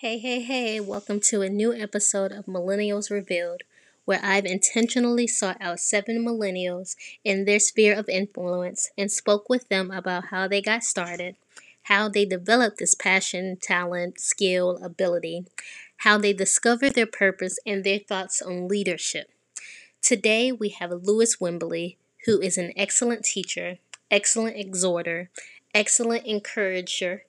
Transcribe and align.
Hey, 0.00 0.16
hey, 0.16 0.40
hey, 0.40 0.80
welcome 0.80 1.20
to 1.28 1.42
a 1.42 1.50
new 1.50 1.74
episode 1.74 2.32
of 2.32 2.46
Millennials 2.46 3.10
Revealed, 3.10 3.64
where 4.06 4.20
I've 4.22 4.46
intentionally 4.46 5.26
sought 5.26 5.58
out 5.60 5.78
seven 5.78 6.24
millennials 6.24 6.96
in 7.22 7.44
their 7.44 7.58
sphere 7.58 7.92
of 7.94 8.08
influence 8.08 8.90
and 8.96 9.12
spoke 9.12 9.50
with 9.50 9.68
them 9.68 9.90
about 9.90 10.28
how 10.28 10.48
they 10.48 10.62
got 10.62 10.84
started, 10.84 11.36
how 11.82 12.08
they 12.08 12.24
developed 12.24 12.78
this 12.78 12.94
passion, 12.94 13.58
talent, 13.60 14.18
skill, 14.18 14.78
ability, 14.82 15.44
how 15.98 16.16
they 16.16 16.32
discovered 16.32 16.94
their 16.94 17.04
purpose, 17.04 17.58
and 17.66 17.84
their 17.84 17.98
thoughts 17.98 18.40
on 18.40 18.68
leadership. 18.68 19.28
Today, 20.00 20.50
we 20.50 20.70
have 20.70 20.90
Lewis 20.92 21.36
Wimbley, 21.42 21.96
who 22.24 22.40
is 22.40 22.56
an 22.56 22.72
excellent 22.74 23.26
teacher, 23.26 23.76
excellent 24.10 24.56
exhorter, 24.56 25.28
excellent 25.74 26.24
encourager, 26.24 27.24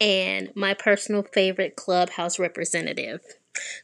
and 0.00 0.50
my 0.54 0.74
personal 0.74 1.22
favorite 1.22 1.76
clubhouse 1.76 2.38
representative. 2.38 3.20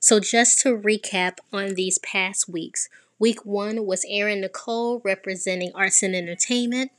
So, 0.01 0.21
just 0.21 0.61
to 0.61 0.77
recap 0.77 1.39
on 1.53 1.75
these 1.75 1.99
past 1.99 2.49
weeks, 2.49 2.89
week 3.19 3.45
one 3.45 3.87
was 3.87 4.05
Aaron 4.09 4.41
Nicole 4.41 5.01
representing 5.05 5.73
arts 5.75 6.03
and 6.03 6.15
entertainment. 6.15 6.93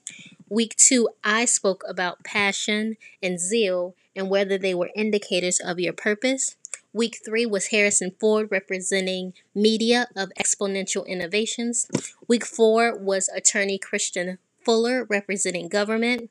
Week 0.49 0.75
two, 0.75 1.09
I 1.23 1.45
spoke 1.45 1.83
about 1.87 2.23
passion 2.23 2.97
and 3.23 3.39
zeal 3.39 3.95
and 4.15 4.29
whether 4.29 4.57
they 4.57 4.73
were 4.73 4.89
indicators 4.95 5.59
of 5.59 5.79
your 5.79 5.93
purpose. 5.93 6.55
Week 6.93 7.19
three 7.25 7.45
was 7.45 7.67
Harrison 7.67 8.13
Ford 8.19 8.47
representing 8.49 9.33
media 9.53 10.07
of 10.15 10.31
exponential 10.39 11.05
innovations. 11.05 11.87
Week 12.27 12.45
four 12.45 12.97
was 12.97 13.27
attorney 13.29 13.77
Christian 13.77 14.37
Fuller 14.63 15.03
representing 15.03 15.67
government. 15.67 16.29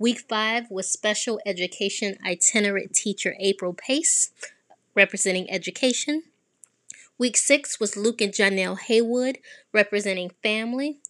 Week 0.00 0.20
five 0.30 0.70
was 0.70 0.90
special 0.90 1.38
education 1.44 2.16
itinerant 2.24 2.94
teacher 2.94 3.36
April 3.38 3.74
Pace, 3.74 4.30
representing 4.94 5.50
education. 5.50 6.22
Week 7.18 7.36
six 7.36 7.78
was 7.78 7.98
Luke 7.98 8.22
and 8.22 8.32
Janelle 8.32 8.80
Haywood, 8.80 9.40
representing 9.74 10.30
family. 10.42 11.00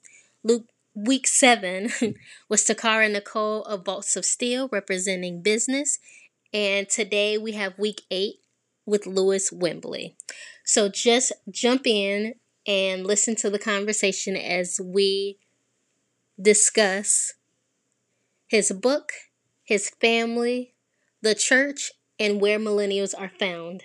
Luke, 0.43 0.65
week 0.93 1.29
seven 1.29 1.93
was 2.49 2.65
Takara 2.65 3.09
Nicole 3.09 3.63
of 3.63 3.85
Vaults 3.85 4.17
of 4.17 4.25
Steel, 4.25 4.69
representing 4.73 5.41
business. 5.41 6.01
And 6.53 6.89
today 6.89 7.39
we 7.39 7.53
have 7.53 7.79
week 7.79 8.03
eight 8.11 8.41
with 8.87 9.07
Lewis 9.07 9.53
Wimbley. 9.53 10.15
So 10.65 10.89
just 10.89 11.33
jump 11.49 11.87
in 11.87 12.35
and 12.67 13.07
listen 13.07 13.37
to 13.37 13.51
the 13.51 13.59
conversation 13.61 14.35
as 14.35 14.81
we 14.83 15.39
discuss 16.43 17.35
his 18.51 18.73
book, 18.73 19.13
his 19.63 19.91
family, 20.01 20.75
the 21.23 21.37
church, 21.37 21.93
and 22.19 22.41
where 22.41 22.59
millennials 22.59 23.15
are 23.17 23.31
found. 23.39 23.85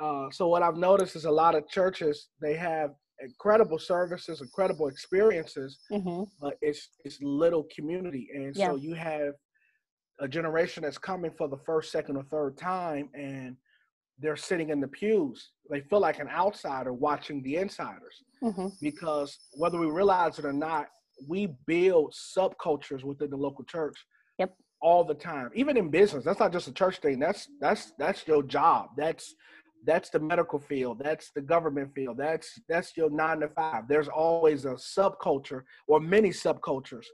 Uh, 0.00 0.30
so 0.30 0.46
what 0.46 0.62
I've 0.62 0.76
noticed 0.76 1.16
is 1.16 1.24
a 1.24 1.30
lot 1.30 1.54
of 1.54 1.66
churches 1.68 2.28
they 2.40 2.54
have 2.54 2.90
incredible 3.20 3.78
services, 3.78 4.42
incredible 4.42 4.88
experiences, 4.88 5.78
mm-hmm. 5.90 6.24
but 6.38 6.58
it's 6.60 6.90
it's 7.04 7.18
little 7.22 7.66
community, 7.74 8.28
and 8.34 8.54
yeah. 8.54 8.68
so 8.68 8.76
you 8.76 8.94
have 8.94 9.32
a 10.20 10.28
generation 10.28 10.82
that's 10.82 10.98
coming 10.98 11.30
for 11.38 11.48
the 11.48 11.56
first, 11.64 11.90
second, 11.90 12.16
or 12.16 12.24
third 12.24 12.58
time, 12.58 13.08
and 13.14 13.56
they're 14.18 14.36
sitting 14.36 14.68
in 14.68 14.80
the 14.80 14.88
pews. 14.88 15.52
They 15.70 15.80
feel 15.80 16.00
like 16.00 16.18
an 16.18 16.28
outsider 16.28 16.92
watching 16.92 17.42
the 17.42 17.56
insiders, 17.56 18.22
mm-hmm. 18.42 18.68
because 18.82 19.38
whether 19.54 19.78
we 19.78 19.86
realize 19.86 20.38
it 20.38 20.44
or 20.44 20.52
not, 20.52 20.88
we 21.28 21.54
build 21.66 22.14
subcultures 22.14 23.04
within 23.04 23.30
the 23.30 23.36
local 23.36 23.64
church 23.64 23.96
yep. 24.38 24.54
all 24.80 25.04
the 25.04 25.14
time 25.14 25.50
even 25.54 25.76
in 25.76 25.90
business. 25.90 26.24
That's 26.24 26.40
not 26.40 26.52
just 26.52 26.68
a 26.68 26.72
church 26.72 26.98
thing. 26.98 27.18
That's 27.18 27.48
that's 27.60 27.92
that's 27.98 28.26
your 28.26 28.42
job. 28.42 28.90
That's 28.96 29.34
that's 29.84 30.10
the 30.10 30.20
medical 30.20 30.58
field. 30.58 31.00
That's 31.02 31.30
the 31.34 31.40
government 31.40 31.94
field. 31.94 32.16
That's 32.16 32.60
that's 32.68 32.96
your 32.96 33.10
nine 33.10 33.40
to 33.40 33.48
five. 33.48 33.88
There's 33.88 34.08
always 34.08 34.64
a 34.64 34.74
subculture 34.74 35.62
or 35.86 36.00
many 36.00 36.30
subcultures 36.30 37.06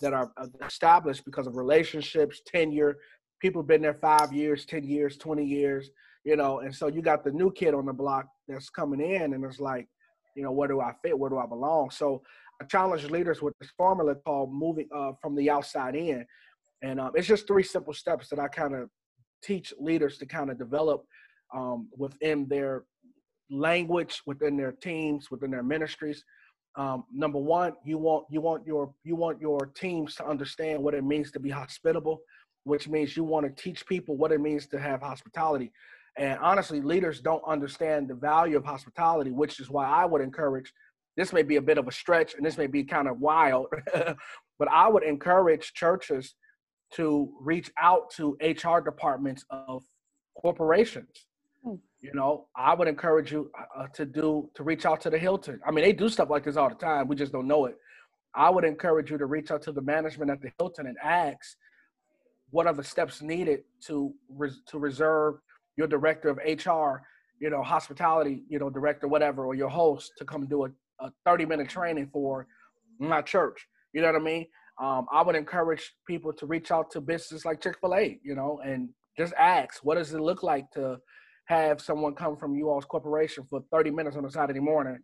that 0.00 0.12
are 0.12 0.30
uh, 0.36 0.46
established 0.64 1.24
because 1.24 1.46
of 1.46 1.56
relationships 1.56 2.40
tenure. 2.46 2.98
People 3.40 3.62
been 3.62 3.82
there 3.82 3.94
five 3.94 4.32
years 4.32 4.64
ten 4.64 4.84
years 4.84 5.16
20 5.16 5.44
years 5.44 5.90
you 6.24 6.36
know 6.36 6.60
and 6.60 6.72
so 6.72 6.86
you 6.86 7.02
got 7.02 7.24
the 7.24 7.32
new 7.32 7.50
kid 7.50 7.74
on 7.74 7.86
the 7.86 7.92
block 7.92 8.26
that's 8.46 8.70
coming 8.70 9.00
in 9.00 9.34
and 9.34 9.44
it's 9.44 9.58
like 9.58 9.88
you 10.34 10.42
know 10.42 10.52
where 10.52 10.68
do 10.68 10.80
i 10.80 10.92
fit? 11.02 11.18
Where 11.18 11.30
do 11.30 11.38
i 11.38 11.46
belong? 11.46 11.90
So 11.90 12.22
challenge 12.62 13.04
leaders 13.10 13.42
with 13.42 13.54
this 13.60 13.70
formula 13.76 14.14
called 14.14 14.52
moving 14.52 14.88
uh, 14.94 15.12
from 15.20 15.34
the 15.34 15.50
outside 15.50 15.94
in. 15.94 16.24
And 16.82 17.00
um, 17.00 17.12
it's 17.14 17.28
just 17.28 17.46
three 17.46 17.62
simple 17.62 17.92
steps 17.92 18.28
that 18.28 18.38
I 18.38 18.48
kind 18.48 18.74
of 18.74 18.88
teach 19.42 19.72
leaders 19.78 20.18
to 20.18 20.26
kind 20.26 20.50
of 20.50 20.58
develop 20.58 21.04
um, 21.54 21.88
within 21.96 22.46
their 22.48 22.84
language, 23.50 24.22
within 24.26 24.56
their 24.56 24.72
teams, 24.72 25.30
within 25.30 25.50
their 25.50 25.62
ministries. 25.62 26.24
Um, 26.76 27.04
number 27.12 27.38
one, 27.38 27.74
you 27.84 27.98
want 27.98 28.24
you 28.30 28.40
want 28.40 28.66
your 28.66 28.94
you 29.04 29.14
want 29.14 29.40
your 29.40 29.66
teams 29.74 30.14
to 30.16 30.26
understand 30.26 30.82
what 30.82 30.94
it 30.94 31.04
means 31.04 31.30
to 31.32 31.40
be 31.40 31.50
hospitable, 31.50 32.20
which 32.64 32.88
means 32.88 33.16
you 33.16 33.24
want 33.24 33.44
to 33.44 33.62
teach 33.62 33.86
people 33.86 34.16
what 34.16 34.32
it 34.32 34.40
means 34.40 34.66
to 34.68 34.80
have 34.80 35.02
hospitality. 35.02 35.70
And 36.16 36.38
honestly, 36.40 36.80
leaders 36.80 37.20
don't 37.20 37.42
understand 37.46 38.08
the 38.08 38.14
value 38.14 38.56
of 38.56 38.64
hospitality, 38.64 39.30
which 39.30 39.60
is 39.60 39.70
why 39.70 39.86
I 39.86 40.04
would 40.04 40.22
encourage 40.22 40.72
this 41.16 41.32
may 41.32 41.42
be 41.42 41.56
a 41.56 41.62
bit 41.62 41.78
of 41.78 41.88
a 41.88 41.92
stretch 41.92 42.34
and 42.34 42.44
this 42.44 42.56
may 42.56 42.66
be 42.66 42.84
kind 42.84 43.08
of 43.08 43.20
wild, 43.20 43.66
but 44.58 44.68
I 44.70 44.88
would 44.88 45.02
encourage 45.02 45.74
churches 45.74 46.34
to 46.94 47.32
reach 47.40 47.70
out 47.80 48.10
to 48.16 48.36
HR 48.42 48.80
departments 48.80 49.44
of 49.50 49.82
corporations. 50.40 51.26
Hmm. 51.64 51.76
You 52.00 52.12
know, 52.14 52.48
I 52.56 52.74
would 52.74 52.88
encourage 52.88 53.32
you 53.32 53.50
uh, 53.76 53.86
to 53.94 54.04
do 54.04 54.50
to 54.54 54.62
reach 54.62 54.84
out 54.84 55.00
to 55.02 55.10
the 55.10 55.18
Hilton. 55.18 55.60
I 55.66 55.70
mean, 55.70 55.84
they 55.84 55.92
do 55.92 56.08
stuff 56.08 56.30
like 56.30 56.44
this 56.44 56.56
all 56.56 56.68
the 56.68 56.74
time. 56.74 57.08
We 57.08 57.16
just 57.16 57.32
don't 57.32 57.46
know 57.46 57.66
it. 57.66 57.76
I 58.34 58.50
would 58.50 58.64
encourage 58.64 59.10
you 59.10 59.18
to 59.18 59.26
reach 59.26 59.50
out 59.50 59.62
to 59.62 59.72
the 59.72 59.82
management 59.82 60.30
at 60.30 60.40
the 60.40 60.50
Hilton 60.58 60.86
and 60.86 60.96
ask 61.02 61.56
what 62.50 62.66
are 62.66 62.74
the 62.74 62.84
steps 62.84 63.22
needed 63.22 63.60
to 63.86 64.12
res- 64.28 64.62
to 64.66 64.78
reserve 64.78 65.36
your 65.76 65.86
director 65.86 66.28
of 66.28 66.38
HR, 66.38 67.02
you 67.40 67.50
know, 67.50 67.62
hospitality, 67.62 68.42
you 68.48 68.58
know, 68.58 68.68
director, 68.68 69.08
whatever, 69.08 69.46
or 69.46 69.54
your 69.54 69.68
host 69.68 70.12
to 70.18 70.24
come 70.24 70.46
do 70.46 70.64
a, 70.64 70.68
a 71.02 71.10
30 71.26 71.46
minute 71.46 71.68
training 71.68 72.08
for 72.12 72.46
my 72.98 73.20
church. 73.20 73.66
You 73.92 74.00
know 74.00 74.12
what 74.12 74.20
I 74.20 74.24
mean? 74.24 74.46
Um, 74.80 75.06
I 75.12 75.22
would 75.22 75.36
encourage 75.36 75.92
people 76.06 76.32
to 76.32 76.46
reach 76.46 76.70
out 76.70 76.90
to 76.92 77.00
businesses 77.00 77.44
like 77.44 77.60
Chick 77.60 77.76
fil 77.80 77.94
A, 77.94 78.18
you 78.22 78.34
know, 78.34 78.60
and 78.64 78.88
just 79.18 79.34
ask, 79.38 79.84
what 79.84 79.96
does 79.96 80.12
it 80.14 80.20
look 80.20 80.42
like 80.42 80.70
to 80.72 80.98
have 81.46 81.80
someone 81.80 82.14
come 82.14 82.36
from 82.36 82.54
you 82.54 82.70
all's 82.70 82.84
corporation 82.84 83.44
for 83.50 83.62
30 83.70 83.90
minutes 83.90 84.16
on 84.16 84.24
a 84.24 84.30
Saturday 84.30 84.60
morning 84.60 84.98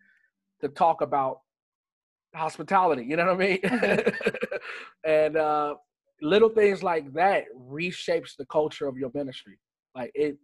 to 0.63 0.69
talk 0.69 1.03
about 1.03 1.41
hospitality? 2.35 3.05
You 3.05 3.17
know 3.17 3.27
what 3.27 3.35
I 3.35 3.47
mean? 3.47 3.59
Mm-hmm. 3.59 4.57
and 5.05 5.37
uh, 5.37 5.75
little 6.23 6.49
things 6.49 6.83
like 6.83 7.13
that 7.13 7.45
reshapes 7.71 8.37
the 8.39 8.47
culture 8.47 8.89
of 8.89 8.97
your 8.97 9.11
ministry. 9.15 9.59
Like 9.95 10.13
it, 10.15 10.39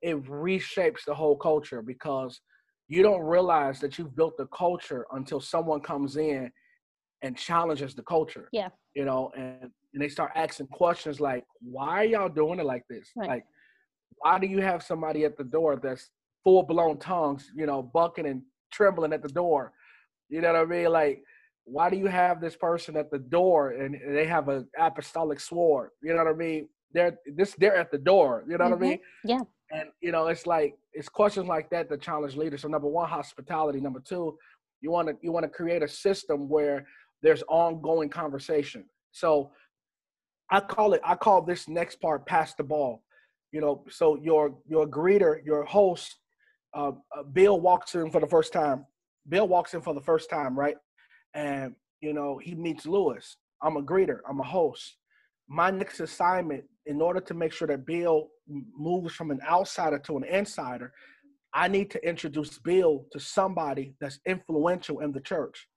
it 0.00 0.22
reshapes 0.24 1.04
the 1.06 1.14
whole 1.14 1.36
culture 1.36 1.82
because 1.82 2.40
you 2.88 3.02
don't 3.02 3.22
realize 3.22 3.80
that 3.80 3.98
you've 3.98 4.14
built 4.16 4.36
the 4.36 4.46
culture 4.46 5.06
until 5.12 5.40
someone 5.40 5.80
comes 5.80 6.16
in 6.16 6.50
and 7.22 7.36
challenges 7.36 7.94
the 7.94 8.02
culture. 8.02 8.48
Yeah. 8.52 8.68
You 8.94 9.04
know, 9.04 9.30
and, 9.36 9.70
and 9.94 10.02
they 10.02 10.08
start 10.08 10.32
asking 10.34 10.66
questions 10.68 11.20
like, 11.20 11.44
why 11.60 12.02
are 12.02 12.04
y'all 12.04 12.28
doing 12.28 12.58
it 12.58 12.66
like 12.66 12.84
this? 12.90 13.10
Right. 13.16 13.28
Like, 13.28 13.44
why 14.18 14.38
do 14.38 14.46
you 14.46 14.60
have 14.60 14.82
somebody 14.82 15.24
at 15.24 15.36
the 15.36 15.44
door 15.44 15.80
that's 15.82 16.10
full 16.44 16.62
blown 16.64 16.98
tongues, 16.98 17.50
you 17.54 17.66
know, 17.66 17.82
bucking 17.82 18.26
and 18.26 18.42
trembling 18.72 19.12
at 19.12 19.22
the 19.22 19.28
door? 19.28 19.72
You 20.28 20.40
know 20.40 20.52
what 20.52 20.62
I 20.62 20.64
mean? 20.64 20.90
Like, 20.90 21.22
why 21.64 21.90
do 21.90 21.96
you 21.96 22.06
have 22.06 22.40
this 22.40 22.56
person 22.56 22.96
at 22.96 23.10
the 23.10 23.18
door 23.18 23.70
and 23.70 23.96
they 24.08 24.26
have 24.26 24.48
an 24.48 24.68
apostolic 24.78 25.40
sword? 25.40 25.90
You 26.02 26.14
know 26.14 26.24
what 26.24 26.34
I 26.34 26.36
mean? 26.36 26.68
They're 26.92 27.18
this 27.34 27.54
they're 27.54 27.76
at 27.76 27.90
the 27.90 27.98
door. 27.98 28.44
You 28.48 28.58
know 28.58 28.64
mm-hmm. 28.64 28.70
what 28.72 28.78
I 28.78 28.80
mm-hmm. 28.80 28.90
mean? 28.90 28.98
Yeah. 29.24 29.40
And 29.72 29.88
you 30.00 30.12
know, 30.12 30.28
it's 30.28 30.46
like 30.46 30.76
it's 30.92 31.08
questions 31.08 31.48
like 31.48 31.70
that 31.70 31.88
that 31.88 32.02
challenge 32.02 32.36
leaders. 32.36 32.62
So 32.62 32.68
number 32.68 32.88
one, 32.88 33.08
hospitality. 33.08 33.80
Number 33.80 34.00
two, 34.00 34.38
you 34.82 34.90
want 34.90 35.08
to 35.08 35.16
you 35.22 35.32
want 35.32 35.44
to 35.44 35.48
create 35.48 35.82
a 35.82 35.88
system 35.88 36.48
where 36.48 36.86
there's 37.22 37.42
ongoing 37.48 38.10
conversation. 38.10 38.84
So 39.12 39.50
I 40.50 40.60
call 40.60 40.92
it 40.92 41.00
I 41.04 41.14
call 41.14 41.42
this 41.42 41.68
next 41.68 42.00
part 42.00 42.26
pass 42.26 42.54
the 42.54 42.64
ball. 42.64 43.02
You 43.50 43.60
know, 43.60 43.84
so 43.88 44.16
your 44.16 44.54
your 44.68 44.86
greeter, 44.86 45.44
your 45.44 45.64
host, 45.64 46.16
uh, 46.74 46.92
uh, 47.16 47.22
Bill 47.32 47.60
walks 47.60 47.94
in 47.94 48.10
for 48.10 48.20
the 48.20 48.26
first 48.26 48.52
time. 48.52 48.86
Bill 49.28 49.48
walks 49.48 49.72
in 49.72 49.80
for 49.80 49.94
the 49.94 50.00
first 50.00 50.28
time, 50.28 50.58
right? 50.58 50.76
And 51.34 51.74
you 52.02 52.12
know 52.12 52.38
he 52.38 52.54
meets 52.54 52.84
Lewis. 52.84 53.36
I'm 53.62 53.76
a 53.76 53.82
greeter. 53.82 54.18
I'm 54.28 54.40
a 54.40 54.44
host. 54.44 54.96
My 55.48 55.70
next 55.70 56.00
assignment, 56.00 56.64
in 56.86 57.00
order 57.00 57.20
to 57.20 57.34
make 57.34 57.52
sure 57.52 57.68
that 57.68 57.86
Bill 57.86 58.28
moves 58.48 59.14
from 59.14 59.30
an 59.30 59.40
outsider 59.48 59.98
to 60.00 60.16
an 60.16 60.24
insider, 60.24 60.92
I 61.54 61.68
need 61.68 61.90
to 61.90 62.08
introduce 62.08 62.58
Bill 62.58 63.06
to 63.12 63.20
somebody 63.20 63.94
that's 64.00 64.18
influential 64.26 65.00
in 65.00 65.12
the 65.12 65.20
church. 65.20 65.68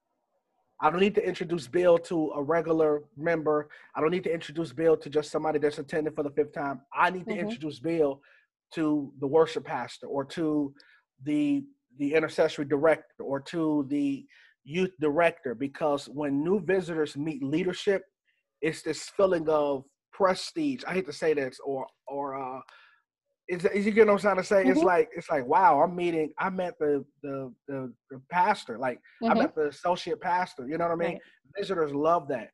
I 0.81 0.89
don't 0.89 0.99
need 0.99 1.15
to 1.15 1.25
introduce 1.25 1.67
Bill 1.67 1.97
to 1.99 2.31
a 2.35 2.43
regular 2.43 3.03
member. 3.15 3.69
I 3.95 4.01
don't 4.01 4.11
need 4.11 4.23
to 4.25 4.33
introduce 4.33 4.73
Bill 4.73 4.97
to 4.97 5.09
just 5.09 5.31
somebody 5.31 5.59
that's 5.59 5.79
attending 5.79 6.13
for 6.13 6.23
the 6.23 6.31
fifth 6.31 6.53
time. 6.53 6.81
I 6.93 7.09
need 7.09 7.25
to 7.25 7.31
mm-hmm. 7.31 7.47
introduce 7.47 7.79
Bill 7.79 8.21
to 8.73 9.11
the 9.19 9.27
worship 9.27 9.65
pastor 9.65 10.07
or 10.07 10.25
to 10.25 10.73
the 11.23 11.63
the 11.97 12.13
intercessory 12.13 12.65
director 12.65 13.23
or 13.23 13.39
to 13.39 13.85
the 13.89 14.25
youth 14.65 14.91
director 14.99 15.55
because 15.55 16.09
when 16.09 16.43
new 16.43 16.59
visitors 16.59 17.15
meet 17.15 17.41
leadership 17.41 18.01
it's 18.61 18.81
this 18.81 19.09
feeling 19.15 19.47
of 19.47 19.85
prestige 20.15 20.83
i 20.87 20.93
hate 20.93 21.05
to 21.05 21.13
say 21.13 21.33
this 21.33 21.59
or 21.65 21.87
or 22.07 22.35
uh 22.35 22.61
is, 23.47 23.63
is 23.65 23.85
you 23.85 23.91
get 23.91 24.07
what 24.07 24.13
I'm 24.13 24.19
trying 24.19 24.37
to 24.37 24.43
say? 24.43 24.61
Mm-hmm. 24.63 24.71
It's 24.71 24.81
like 24.81 25.09
it's 25.15 25.29
like 25.29 25.45
wow, 25.45 25.81
I'm 25.81 25.95
meeting. 25.95 26.33
I 26.39 26.49
met 26.49 26.73
the 26.79 27.05
the 27.21 27.53
the, 27.67 27.93
the 28.09 28.21
pastor, 28.31 28.77
like 28.77 28.97
mm-hmm. 29.21 29.31
I 29.31 29.33
met 29.35 29.55
the 29.55 29.67
associate 29.67 30.19
pastor. 30.19 30.67
You 30.67 30.77
know 30.77 30.85
what 30.85 30.93
I 30.93 30.95
mean? 30.95 31.13
Right. 31.13 31.21
Visitors 31.57 31.93
love 31.93 32.27
that. 32.29 32.49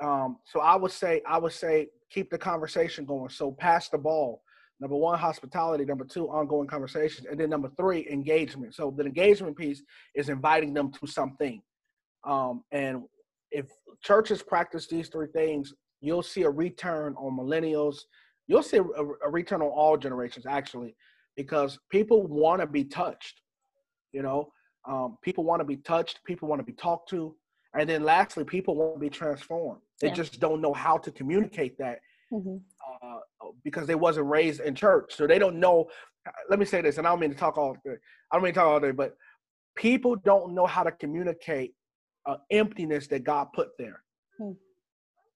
Um, 0.00 0.38
so 0.44 0.60
I 0.60 0.76
would 0.76 0.92
say 0.92 1.20
I 1.26 1.38
would 1.38 1.52
say 1.52 1.88
keep 2.10 2.30
the 2.30 2.38
conversation 2.38 3.04
going. 3.04 3.30
So 3.30 3.52
pass 3.58 3.88
the 3.88 3.98
ball. 3.98 4.42
Number 4.78 4.96
one, 4.96 5.18
hospitality. 5.18 5.84
Number 5.84 6.04
two, 6.04 6.26
ongoing 6.26 6.68
conversations, 6.68 7.26
and 7.28 7.40
then 7.40 7.50
number 7.50 7.70
three, 7.76 8.06
engagement. 8.08 8.74
So 8.74 8.94
the 8.96 9.04
engagement 9.04 9.56
piece 9.56 9.82
is 10.14 10.28
inviting 10.28 10.74
them 10.74 10.92
to 10.92 11.06
something. 11.06 11.60
Um, 12.24 12.62
and 12.72 13.02
if 13.50 13.66
churches 14.02 14.42
practice 14.42 14.86
these 14.86 15.08
three 15.08 15.28
things, 15.32 15.72
you'll 16.06 16.22
see 16.22 16.42
a 16.42 16.50
return 16.50 17.14
on 17.16 17.36
millennials. 17.36 17.98
You'll 18.46 18.62
see 18.62 18.78
a, 18.78 18.82
a 18.82 19.30
return 19.30 19.62
on 19.62 19.68
all 19.68 19.96
generations 19.96 20.46
actually, 20.46 20.94
because 21.36 21.78
people 21.90 22.26
want 22.26 22.60
to 22.60 22.66
be 22.66 22.84
touched. 22.84 23.40
You 24.12 24.22
know, 24.22 24.48
um, 24.88 25.18
people 25.22 25.44
want 25.44 25.60
to 25.60 25.64
be 25.64 25.76
touched. 25.76 26.20
People 26.24 26.48
want 26.48 26.60
to 26.60 26.64
be 26.64 26.72
talked 26.72 27.10
to. 27.10 27.34
And 27.78 27.88
then 27.88 28.04
lastly, 28.04 28.44
people 28.44 28.74
want 28.74 28.94
to 28.94 29.00
be 29.00 29.10
transformed. 29.10 29.82
They 30.00 30.08
yeah. 30.08 30.14
just 30.14 30.40
don't 30.40 30.60
know 30.60 30.72
how 30.72 30.96
to 30.98 31.10
communicate 31.10 31.76
that 31.78 31.98
mm-hmm. 32.32 32.56
uh, 33.02 33.18
because 33.64 33.86
they 33.86 33.94
wasn't 33.94 34.28
raised 34.28 34.60
in 34.60 34.74
church. 34.74 35.14
So 35.14 35.26
they 35.26 35.38
don't 35.38 35.56
know. 35.56 35.86
Let 36.48 36.58
me 36.58 36.64
say 36.64 36.80
this, 36.80 36.98
and 36.98 37.06
I 37.06 37.10
don't 37.10 37.20
mean 37.20 37.30
to 37.30 37.36
talk 37.36 37.58
all 37.58 37.74
day. 37.84 37.96
I 38.30 38.36
don't 38.36 38.44
mean 38.44 38.54
to 38.54 38.60
talk 38.60 38.68
all 38.68 38.80
day, 38.80 38.92
but 38.92 39.16
people 39.76 40.16
don't 40.16 40.54
know 40.54 40.66
how 40.66 40.82
to 40.82 40.92
communicate 40.92 41.74
uh, 42.24 42.36
emptiness 42.50 43.06
that 43.08 43.24
God 43.24 43.48
put 43.54 43.68
there. 43.78 44.02
Mm. 44.40 44.56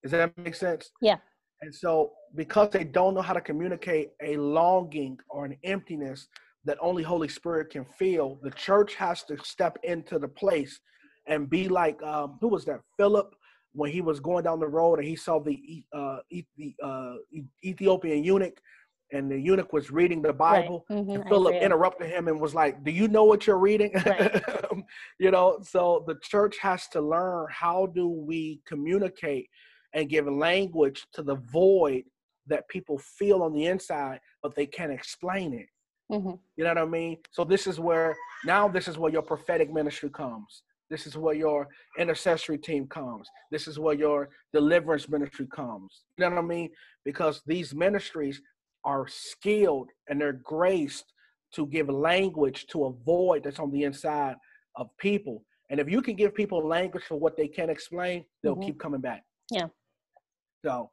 Does 0.03 0.13
that 0.13 0.37
make 0.39 0.55
sense? 0.55 0.91
Yeah. 1.01 1.17
And 1.63 1.75
so, 1.75 2.13
because 2.35 2.71
they 2.71 2.85
don't 2.85 3.15
know 3.15 3.23
how 3.23 3.35
to 3.35 3.41
communicate 3.41 4.11
a 4.23 4.37
longing 4.37 5.19
or 5.29 5.45
an 5.45 5.57
emptiness 5.65 6.27
that 6.65 6.79
only 6.81 7.03
Holy 7.03 7.29
Spirit 7.29 7.71
can 7.71 7.85
feel, 7.85 8.39
the 8.43 8.51
church 8.51 8.95
has 8.95 9.25
to 9.25 9.37
step 9.45 9.79
into 9.83 10.19
the 10.19 10.29
place 10.29 10.81
and 11.27 11.51
be 11.51 11.69
like 11.69 12.03
um, 12.03 12.39
who 12.41 12.49
was 12.49 12.65
that? 12.65 12.81
Philip 12.97 13.35
when 13.73 13.91
he 13.91 14.01
was 14.01 14.21
going 14.21 14.45
down 14.45 14.59
the 14.59 14.67
road 14.67 14.99
and 14.99 15.07
he 15.07 15.17
saw 15.17 15.39
the 15.41 15.85
uh, 15.93 16.19
the 16.31 16.75
uh, 16.83 17.15
Ethiopian 17.65 18.25
eunuch, 18.25 18.61
and 19.13 19.31
the 19.31 19.39
eunuch 19.39 19.73
was 19.73 19.91
reading 19.91 20.23
the 20.23 20.33
Bible. 20.33 20.85
Right. 20.89 20.99
Mm-hmm. 20.99 21.11
And 21.11 21.29
Philip 21.29 21.55
interrupted 21.55 22.09
him 22.11 22.29
and 22.29 22.41
was 22.41 22.55
like, 22.55 22.83
"Do 22.85 22.91
you 22.91 23.09
know 23.09 23.25
what 23.25 23.47
you're 23.47 23.59
reading?" 23.59 23.93
Right. 24.07 24.43
you 25.19 25.31
know. 25.31 25.59
So 25.63 26.05
the 26.07 26.17
church 26.23 26.57
has 26.59 26.89
to 26.89 27.01
learn 27.01 27.47
how 27.51 27.87
do 27.87 28.09
we 28.09 28.61
communicate 28.67 29.49
and 29.95 30.09
give 30.09 30.27
language 30.27 31.07
to 31.15 31.23
the 31.23 31.37
void 31.53 32.05
that 32.47 32.69
people 32.69 32.99
feel 32.99 33.43
on 33.43 33.53
the 33.53 33.67
inside, 33.67 34.21
but 34.43 34.55
they 34.55 34.67
can't 34.67 34.93
explain 34.93 35.53
it. 35.55 35.67
Mm-hmm. 36.13 36.35
You 36.57 36.65
know 36.65 36.71
what 36.71 36.79
I 36.79 36.85
mean? 36.85 37.19
So 37.31 37.45
this 37.45 37.67
is 37.67 37.79
where 37.79 38.17
now 38.45 38.69
this 38.69 38.89
is 38.89 38.99
where 38.99 39.13
your 39.13 39.23
prophetic 39.23 39.73
ministry 39.73 40.11
comes. 40.11 40.63
This 40.91 41.07
is 41.07 41.17
where 41.17 41.35
your 41.35 41.69
intercessory 41.99 42.59
team 42.59 42.89
comes. 42.89 43.29
This 43.53 43.69
is 43.69 43.79
where 43.79 43.95
your 43.95 44.31
deliverance 44.53 45.09
ministry 45.09 45.47
comes. 45.55 46.03
You 46.19 46.25
know 46.25 46.35
what 46.35 46.45
I 46.45 46.47
mean? 46.47 46.71
Because 47.05 47.43
these 47.47 47.73
ministries 47.75 48.43
are 48.85 49.07
skilled 49.09 49.89
and 50.09 50.21
they're 50.21 50.41
graced 50.45 51.13
to 51.55 51.67
give 51.67 51.89
language 51.89 52.67
to 52.69 52.87
a 52.87 52.93
void 53.05 53.45
that's 53.45 53.61
on 53.61 53.71
the 53.71 53.85
inside 53.85 54.35
of 54.77 54.89
people. 54.99 55.45
And 55.71 55.79
if 55.79 55.89
you 55.89 56.03
can 56.03 56.17
give 56.17 56.35
people 56.35 56.67
language 56.67 57.05
for 57.05 57.17
what 57.17 57.37
they 57.37 57.47
can't 57.47 57.71
explain, 57.71 58.25
they'll 58.43 58.55
mm-hmm. 58.55 58.65
keep 58.65 58.81
coming 58.81 59.01
back. 59.01 59.23
Yeah. 59.53 59.67
So, 60.65 60.91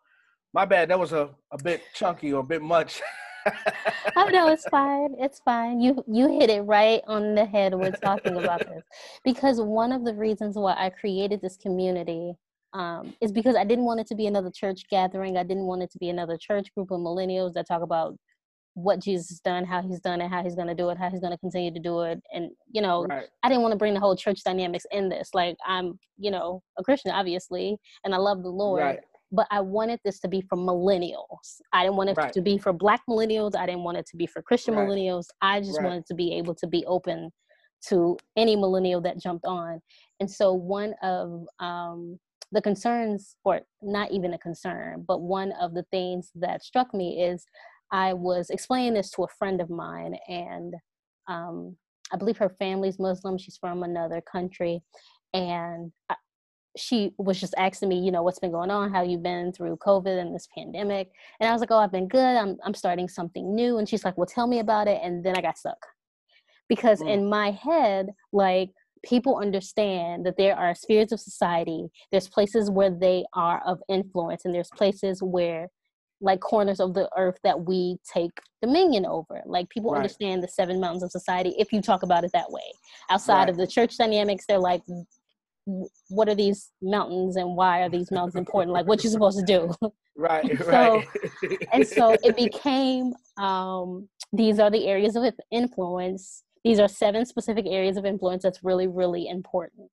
my 0.54 0.66
bad. 0.66 0.90
That 0.90 1.00
was 1.00 1.14
a, 1.14 1.30
a 1.52 1.58
bit 1.62 1.82
chunky 1.94 2.34
or 2.34 2.40
a 2.40 2.44
bit 2.44 2.62
much. 2.62 3.02
oh 4.16 4.30
no, 4.32 4.50
it's 4.50 4.68
fine. 4.70 5.16
It's 5.20 5.40
fine. 5.40 5.80
You 5.80 6.04
you 6.08 6.28
hit 6.40 6.50
it 6.50 6.62
right 6.62 7.02
on 7.08 7.36
the 7.36 7.46
head 7.46 7.74
when 7.74 7.94
talking 7.94 8.38
about 8.38 8.60
this. 8.60 8.84
Because 9.24 9.62
one 9.62 9.92
of 9.92 10.04
the 10.06 10.14
reasons 10.14 10.56
why 10.56 10.74
I 10.74 10.90
created 10.90 11.42
this 11.42 11.58
community 11.58 12.34
um, 12.74 13.14
is 13.22 13.32
because 13.32 13.56
I 13.56 13.64
didn't 13.64 13.86
want 13.86 14.00
it 14.00 14.08
to 14.08 14.16
be 14.16 14.28
another 14.28 14.52
church 14.52 14.84
gathering. 14.90 15.38
I 15.38 15.44
didn't 15.44 15.66
want 15.66 15.84
it 15.84 15.92
to 15.92 16.00
be 16.00 16.10
another 16.10 16.38
church 16.38 16.74
group 16.74 16.92
of 16.92 17.00
millennials 17.00 17.54
that 17.54 17.68
talk 17.68 17.82
about 17.82 18.16
what 18.74 19.00
Jesus 19.00 19.30
has 19.30 19.40
done, 19.40 19.66
how 19.66 19.82
he's 19.82 20.00
done 20.00 20.22
it, 20.22 20.30
how 20.30 20.44
he's 20.44 20.54
going 20.54 20.68
to 20.68 20.76
do 20.76 20.90
it, 20.90 21.00
how 21.00 21.10
he's 21.10 21.20
going 21.20 21.32
to 21.32 21.38
continue 21.40 21.72
to 21.72 21.80
do 21.80 22.02
it. 22.02 22.22
And, 22.32 22.52
you 22.72 22.82
know, 22.82 23.06
right. 23.06 23.26
I 23.42 23.50
didn't 23.50 23.64
want 23.64 23.72
to 23.72 23.78
bring 23.78 23.96
the 23.96 24.00
whole 24.00 24.16
church 24.16 24.44
dynamics 24.44 24.86
in 24.92 25.10
this. 25.10 25.30
Like, 25.34 25.58
I'm, 25.66 25.98
you 26.20 26.30
know, 26.30 26.62
a 26.78 26.84
Christian, 26.84 27.12
obviously, 27.12 27.78
and 28.04 28.14
I 28.14 28.18
love 28.18 28.44
the 28.44 28.50
Lord. 28.50 28.84
Right 28.84 29.00
but 29.32 29.48
I 29.52 29.62
wanted 29.62 30.00
this 30.06 30.20
to 30.22 30.28
be 30.28 30.42
for 30.42 30.58
millennials. 30.58 31.62
I 31.74 31.84
didn't 31.84 31.98
want 31.98 32.10
it 32.12 32.18
right. 32.18 32.34
to 32.34 32.42
be 32.42 32.58
for 32.58 32.74
black 32.74 33.02
millennials. 33.10 33.56
I 33.56 33.66
didn't 33.66 33.84
want 33.84 33.98
it 33.98 34.06
to 34.08 34.18
be 34.18 34.26
for 34.26 34.42
Christian 34.42 34.76
right. 34.76 34.88
millennials. 34.88 35.26
I 35.42 35.60
just 35.60 35.80
right. 35.80 35.88
wanted 35.88 36.06
to 36.08 36.16
be 36.16 36.34
able 36.36 36.56
to 36.56 36.68
be 36.68 36.86
open 36.86 37.32
to 37.90 38.18
any 38.36 38.56
millennial 38.56 39.02
that 39.02 39.20
jumped 39.20 39.46
on. 39.46 39.82
And 40.20 40.30
so 40.30 40.54
one 40.54 40.96
of 41.04 41.46
um, 41.60 42.18
the 42.52 42.62
concerns, 42.62 43.36
or 43.44 43.62
not 43.82 44.12
even 44.12 44.34
a 44.34 44.40
concern, 44.40 45.04
but 45.08 45.22
one 45.22 45.52
of 45.60 45.74
the 45.74 45.84
things 45.92 46.32
that 46.36 46.64
struck 46.64 46.94
me 46.94 47.24
is 47.24 47.46
I 47.92 48.14
was 48.14 48.50
explaining 48.50 48.94
this 48.94 49.12
to 49.12 49.24
a 49.24 49.28
friend 49.28 49.62
of 49.62 49.70
mine, 49.70 50.18
and 50.28 50.74
um, 51.28 51.76
I 52.12 52.18
believe 52.18 52.38
her 52.38 52.50
family's 52.50 53.00
Muslim. 53.00 53.38
She's 53.38 53.58
from 53.58 53.84
another 53.84 54.22
country. 54.22 54.82
And 55.34 55.92
I, 56.10 56.16
she 56.78 57.12
was 57.18 57.40
just 57.40 57.54
asking 57.58 57.90
me, 57.90 58.00
you 58.00 58.12
know, 58.12 58.24
what's 58.24 58.40
been 58.40 58.52
going 58.52 58.72
on, 58.72 58.92
how 58.92 59.04
you've 59.04 59.24
been 59.24 59.52
through 59.52 59.78
COVID 59.78 60.20
and 60.20 60.34
this 60.34 60.48
pandemic. 60.56 61.12
And 61.40 61.50
I 61.50 61.52
was 61.52 61.60
like, 61.60 61.72
oh, 61.72 61.78
I've 61.78 61.92
been 61.92 62.08
good. 62.08 62.38
I'm 62.38 62.58
I'm 62.64 62.74
starting 62.74 63.08
something 63.10 63.56
new. 63.56 63.78
And 63.78 63.88
she's 63.88 64.06
like, 64.06 64.18
well, 64.18 64.26
tell 64.26 64.48
me 64.48 64.60
about 64.60 64.88
it. 64.88 65.00
And 65.04 65.24
then 65.24 65.36
I 65.38 65.42
got 65.42 65.58
stuck. 65.58 65.86
Because 66.70 67.02
mm. 67.02 67.10
in 67.10 67.30
my 67.30 67.52
head, 67.52 68.10
like 68.32 68.72
people 69.04 69.38
understand 69.38 70.26
that 70.26 70.38
there 70.38 70.56
are 70.56 70.76
spheres 70.76 71.12
of 71.12 71.20
society, 71.20 71.88
there's 72.12 72.28
places 72.28 72.70
where 72.70 72.90
they 72.90 73.26
are 73.34 73.62
of 73.66 73.80
influence, 73.90 74.46
and 74.46 74.54
there's 74.54 74.70
places 74.70 75.22
where 75.22 75.68
like 76.20 76.40
corners 76.40 76.80
of 76.80 76.94
the 76.94 77.10
earth 77.16 77.38
that 77.44 77.66
we 77.66 77.98
take 78.12 78.32
dominion 78.62 79.06
over. 79.06 79.42
Like 79.46 79.70
people 79.70 79.92
right. 79.92 79.98
understand 79.98 80.42
the 80.42 80.48
seven 80.48 80.80
mountains 80.80 81.04
of 81.04 81.12
society 81.12 81.54
if 81.58 81.72
you 81.72 81.82
talk 81.82 82.04
about 82.04 82.24
it 82.24 82.32
that 82.34 82.52
way. 82.52 82.72
Outside 83.10 83.42
right. 83.42 83.50
of 83.50 83.58
the 83.58 83.68
church 83.68 83.98
dynamics, 83.98 84.46
they're 84.48 84.60
like 84.60 84.82
what 86.10 86.30
are 86.30 86.36
these 86.36 86.72
mountains 86.82 87.36
and 87.36 87.56
why 87.56 87.82
are 87.82 87.90
these 87.90 88.10
mountains 88.12 88.36
important 88.36 88.72
like 88.72 88.88
what 88.88 89.04
you're 89.04 89.12
supposed 89.12 89.38
to 89.38 89.46
do 89.46 89.74
right 90.18 90.58
so 90.64 90.68
right. 90.70 91.08
and 91.74 91.86
so 91.86 92.16
it 92.24 92.36
became 92.36 93.14
um, 93.38 94.08
these 94.34 94.60
are 94.60 94.72
the 94.72 94.88
areas 94.88 95.16
of 95.16 95.26
influence 95.52 96.44
these 96.64 96.80
are 96.80 96.88
seven 96.88 97.26
specific 97.26 97.66
areas 97.68 97.98
of 97.98 98.06
influence 98.06 98.44
that's 98.44 98.64
really 98.64 98.88
really 98.88 99.28
important 99.28 99.90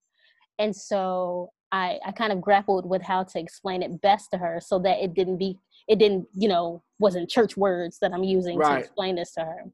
and 0.59 0.75
so 0.75 1.51
I, 1.73 1.99
I 2.07 2.13
kind 2.13 2.33
of 2.33 2.41
grappled 2.41 2.89
with 2.89 3.03
how 3.03 3.25
to 3.25 3.39
explain 3.41 3.83
it 3.83 4.01
best 4.01 4.31
to 4.31 4.39
her 4.39 4.61
so 4.65 4.79
that 4.81 4.99
it 5.03 5.13
didn't 5.13 5.39
be 5.39 5.59
it 5.89 5.99
didn't 5.99 6.27
you 6.35 6.49
know 6.49 6.83
wasn't 7.01 7.29
church 7.29 7.57
words 7.57 7.99
that 8.01 8.13
i'm 8.13 8.23
using 8.23 8.57
right. 8.57 8.75
to 8.75 8.79
explain 8.79 9.17
this 9.17 9.33
to 9.33 9.41
her 9.41 9.65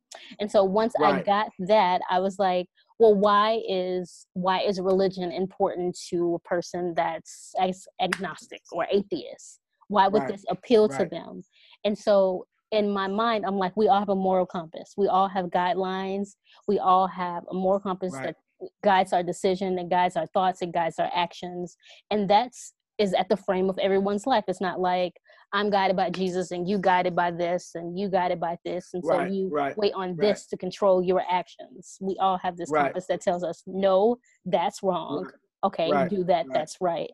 and 0.40 0.50
so 0.50 0.64
once 0.64 0.94
right. 0.98 1.16
i 1.16 1.22
got 1.22 1.50
that 1.58 2.00
i 2.10 2.18
was 2.18 2.38
like 2.38 2.66
well 3.00 3.14
why 3.14 3.60
is 3.66 4.26
why 4.34 4.60
is 4.60 4.78
religion 4.78 5.32
important 5.32 5.98
to 6.10 6.34
a 6.34 6.48
person 6.48 6.92
that's 6.94 7.52
agnostic 8.00 8.60
or 8.70 8.86
atheist 8.92 9.58
why 9.88 10.06
would 10.06 10.22
right. 10.22 10.32
this 10.32 10.44
appeal 10.48 10.86
right. 10.86 11.00
to 11.00 11.06
them 11.06 11.42
and 11.84 11.98
so 11.98 12.44
in 12.70 12.88
my 12.88 13.08
mind 13.08 13.44
i'm 13.46 13.56
like 13.56 13.76
we 13.76 13.88
all 13.88 13.98
have 13.98 14.10
a 14.10 14.14
moral 14.14 14.46
compass 14.46 14.92
we 14.96 15.08
all 15.08 15.28
have 15.28 15.46
guidelines 15.46 16.36
we 16.68 16.78
all 16.78 17.08
have 17.08 17.42
a 17.50 17.54
moral 17.54 17.80
compass 17.80 18.12
right. 18.12 18.26
that 18.60 18.68
guides 18.84 19.12
our 19.14 19.22
decision 19.22 19.78
and 19.78 19.90
guides 19.90 20.16
our 20.16 20.26
thoughts 20.26 20.60
and 20.60 20.72
guides 20.72 20.98
our 20.98 21.10
actions 21.14 21.76
and 22.10 22.28
that's 22.28 22.74
is 22.98 23.14
at 23.14 23.30
the 23.30 23.36
frame 23.36 23.70
of 23.70 23.78
everyone's 23.78 24.26
life 24.26 24.44
it's 24.46 24.60
not 24.60 24.78
like 24.78 25.14
I'm 25.52 25.68
guided 25.68 25.96
by 25.96 26.10
Jesus 26.10 26.52
and 26.52 26.68
you 26.68 26.78
guided 26.78 27.16
by 27.16 27.30
this 27.30 27.72
and 27.74 27.98
you 27.98 28.08
guided 28.08 28.38
by 28.38 28.56
this. 28.64 28.90
And 28.94 29.02
so 29.04 29.18
right, 29.18 29.30
you 29.30 29.48
right, 29.48 29.76
wait 29.76 29.92
on 29.94 30.10
right. 30.10 30.28
this 30.28 30.46
to 30.46 30.56
control 30.56 31.02
your 31.02 31.22
actions. 31.30 31.96
We 32.00 32.16
all 32.20 32.38
have 32.38 32.56
this 32.56 32.70
compass 32.70 33.06
that 33.06 33.20
tells 33.20 33.42
us, 33.42 33.62
no, 33.66 34.18
that's 34.44 34.82
wrong. 34.82 35.28
Okay, 35.64 35.90
do 36.08 36.24
that, 36.24 36.46
that's 36.52 36.76
right. 36.80 37.10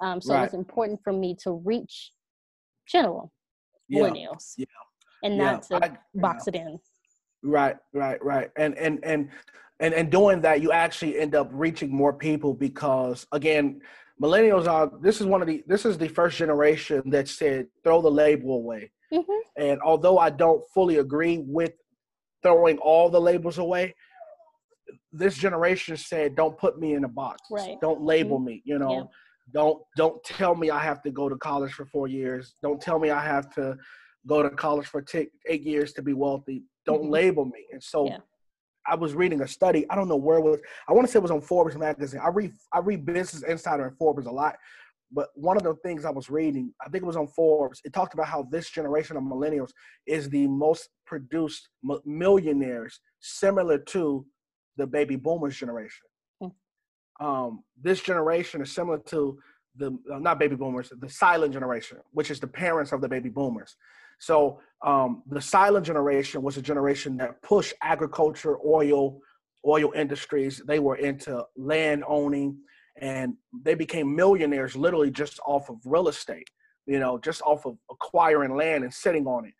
Um, 0.00 0.20
so 0.20 0.40
it's 0.42 0.54
important 0.54 1.00
for 1.02 1.12
me 1.12 1.36
to 1.42 1.52
reach 1.52 2.12
general 2.86 3.32
yeah. 3.88 4.00
millennials 4.02 4.54
yeah. 4.56 4.66
and 5.22 5.38
not 5.38 5.66
yeah. 5.70 5.78
to 5.78 5.86
I, 5.86 5.98
box 6.14 6.48
it 6.48 6.54
in. 6.54 6.78
Right, 7.42 7.76
right, 7.92 8.22
right. 8.24 8.50
And 8.56 8.76
and 8.76 8.98
and 9.04 9.30
and 9.80 9.94
and 9.94 10.10
doing 10.10 10.40
that, 10.42 10.60
you 10.60 10.72
actually 10.72 11.18
end 11.18 11.34
up 11.34 11.48
reaching 11.52 11.94
more 11.94 12.12
people 12.12 12.52
because 12.52 13.26
again, 13.32 13.80
millennials 14.22 14.66
are 14.66 14.90
this 15.02 15.20
is 15.20 15.26
one 15.26 15.42
of 15.42 15.48
the 15.48 15.62
this 15.66 15.84
is 15.84 15.98
the 15.98 16.08
first 16.08 16.38
generation 16.38 17.02
that 17.10 17.28
said 17.28 17.66
throw 17.84 18.00
the 18.00 18.10
label 18.10 18.56
away 18.56 18.90
mm-hmm. 19.12 19.40
and 19.62 19.80
although 19.82 20.18
i 20.18 20.30
don't 20.30 20.62
fully 20.72 20.96
agree 20.96 21.38
with 21.46 21.72
throwing 22.46 22.78
all 22.78 23.08
the 23.10 23.20
labels 23.20 23.58
away. 23.58 23.94
This 25.12 25.36
generation 25.36 25.96
said, 25.96 26.36
"Don't 26.36 26.56
put 26.56 26.78
me 26.78 26.94
in 26.94 27.04
a 27.04 27.08
box. 27.08 27.42
Right. 27.50 27.76
Don't 27.80 28.02
label 28.02 28.38
me. 28.38 28.62
You 28.64 28.78
know, 28.78 28.92
Yeah. 28.92 29.04
don't 29.52 29.82
don't 29.96 30.22
tell 30.22 30.54
me 30.54 30.70
I 30.70 30.78
have 30.78 31.02
to 31.02 31.10
go 31.10 31.28
to 31.28 31.36
college 31.36 31.72
for 31.72 31.86
four 31.86 32.06
years. 32.06 32.54
Don't 32.62 32.80
tell 32.80 32.98
me 32.98 33.10
I 33.10 33.20
have 33.34 33.52
to 33.54 33.76
go 34.26 34.42
to 34.42 34.50
college 34.50 34.86
for 34.86 35.02
t- 35.02 35.30
eight 35.48 35.62
years 35.62 35.92
to 35.94 36.02
be 36.02 36.12
wealthy. 36.12 36.64
Don't 36.84 37.04
Mhm. 37.06 37.10
label 37.10 37.44
me." 37.46 37.66
And 37.72 37.82
so, 37.82 38.06
Yeah. 38.06 38.18
I 38.88 38.94
was 38.94 39.14
reading 39.14 39.40
a 39.42 39.48
study. 39.48 39.86
I 39.90 39.94
don't 39.94 40.08
know 40.08 40.16
where 40.16 40.38
it 40.38 40.42
was. 40.42 40.60
I 40.88 40.92
want 40.92 41.06
to 41.06 41.12
say 41.12 41.18
it 41.18 41.22
was 41.22 41.30
on 41.30 41.40
Forbes 41.40 41.76
magazine. 41.76 42.20
I 42.22 42.28
read 42.28 42.52
I 42.72 42.80
read 42.80 43.04
Business 43.04 43.42
Insider 43.42 43.86
and 43.86 43.96
Forbes 43.96 44.26
a 44.26 44.30
lot, 44.30 44.56
but 45.12 45.28
one 45.34 45.56
of 45.56 45.62
the 45.62 45.74
things 45.76 46.04
I 46.04 46.10
was 46.10 46.30
reading, 46.30 46.72
I 46.80 46.88
think 46.88 47.02
it 47.02 47.06
was 47.06 47.16
on 47.16 47.28
Forbes. 47.28 47.80
It 47.84 47.92
talked 47.92 48.14
about 48.14 48.26
how 48.26 48.46
this 48.50 48.70
generation 48.70 49.16
of 49.16 49.22
millennials 49.22 49.70
is 50.06 50.28
the 50.28 50.46
most 50.46 50.88
produced 51.06 51.68
millionaires, 52.04 53.00
similar 53.20 53.78
to 53.78 54.26
the 54.76 54.86
baby 54.86 55.16
boomers 55.16 55.56
generation. 55.56 56.06
Hmm. 56.40 57.24
Um, 57.24 57.64
this 57.80 58.00
generation 58.00 58.60
is 58.60 58.72
similar 58.72 58.98
to 59.06 59.38
the 59.76 59.98
uh, 60.12 60.18
not 60.18 60.38
baby 60.38 60.56
boomers, 60.56 60.92
the 60.98 61.08
silent 61.08 61.52
generation, 61.52 61.98
which 62.12 62.30
is 62.30 62.40
the 62.40 62.46
parents 62.46 62.92
of 62.92 63.00
the 63.00 63.08
baby 63.08 63.28
boomers. 63.28 63.76
So 64.18 64.60
um, 64.84 65.22
the 65.28 65.40
silent 65.40 65.86
generation 65.86 66.42
was 66.42 66.56
a 66.56 66.62
generation 66.62 67.16
that 67.18 67.42
pushed 67.42 67.74
agriculture, 67.82 68.56
oil, 68.64 69.20
oil 69.66 69.92
industries. 69.94 70.62
They 70.66 70.78
were 70.78 70.96
into 70.96 71.44
land 71.56 72.04
owning, 72.06 72.58
and 73.00 73.34
they 73.64 73.74
became 73.74 74.14
millionaires 74.14 74.76
literally 74.76 75.10
just 75.10 75.40
off 75.46 75.68
of 75.68 75.76
real 75.84 76.08
estate. 76.08 76.48
You 76.86 77.00
know, 77.00 77.18
just 77.18 77.42
off 77.42 77.66
of 77.66 77.76
acquiring 77.90 78.56
land 78.56 78.84
and 78.84 78.94
sitting 78.94 79.26
on 79.26 79.46
it. 79.46 79.54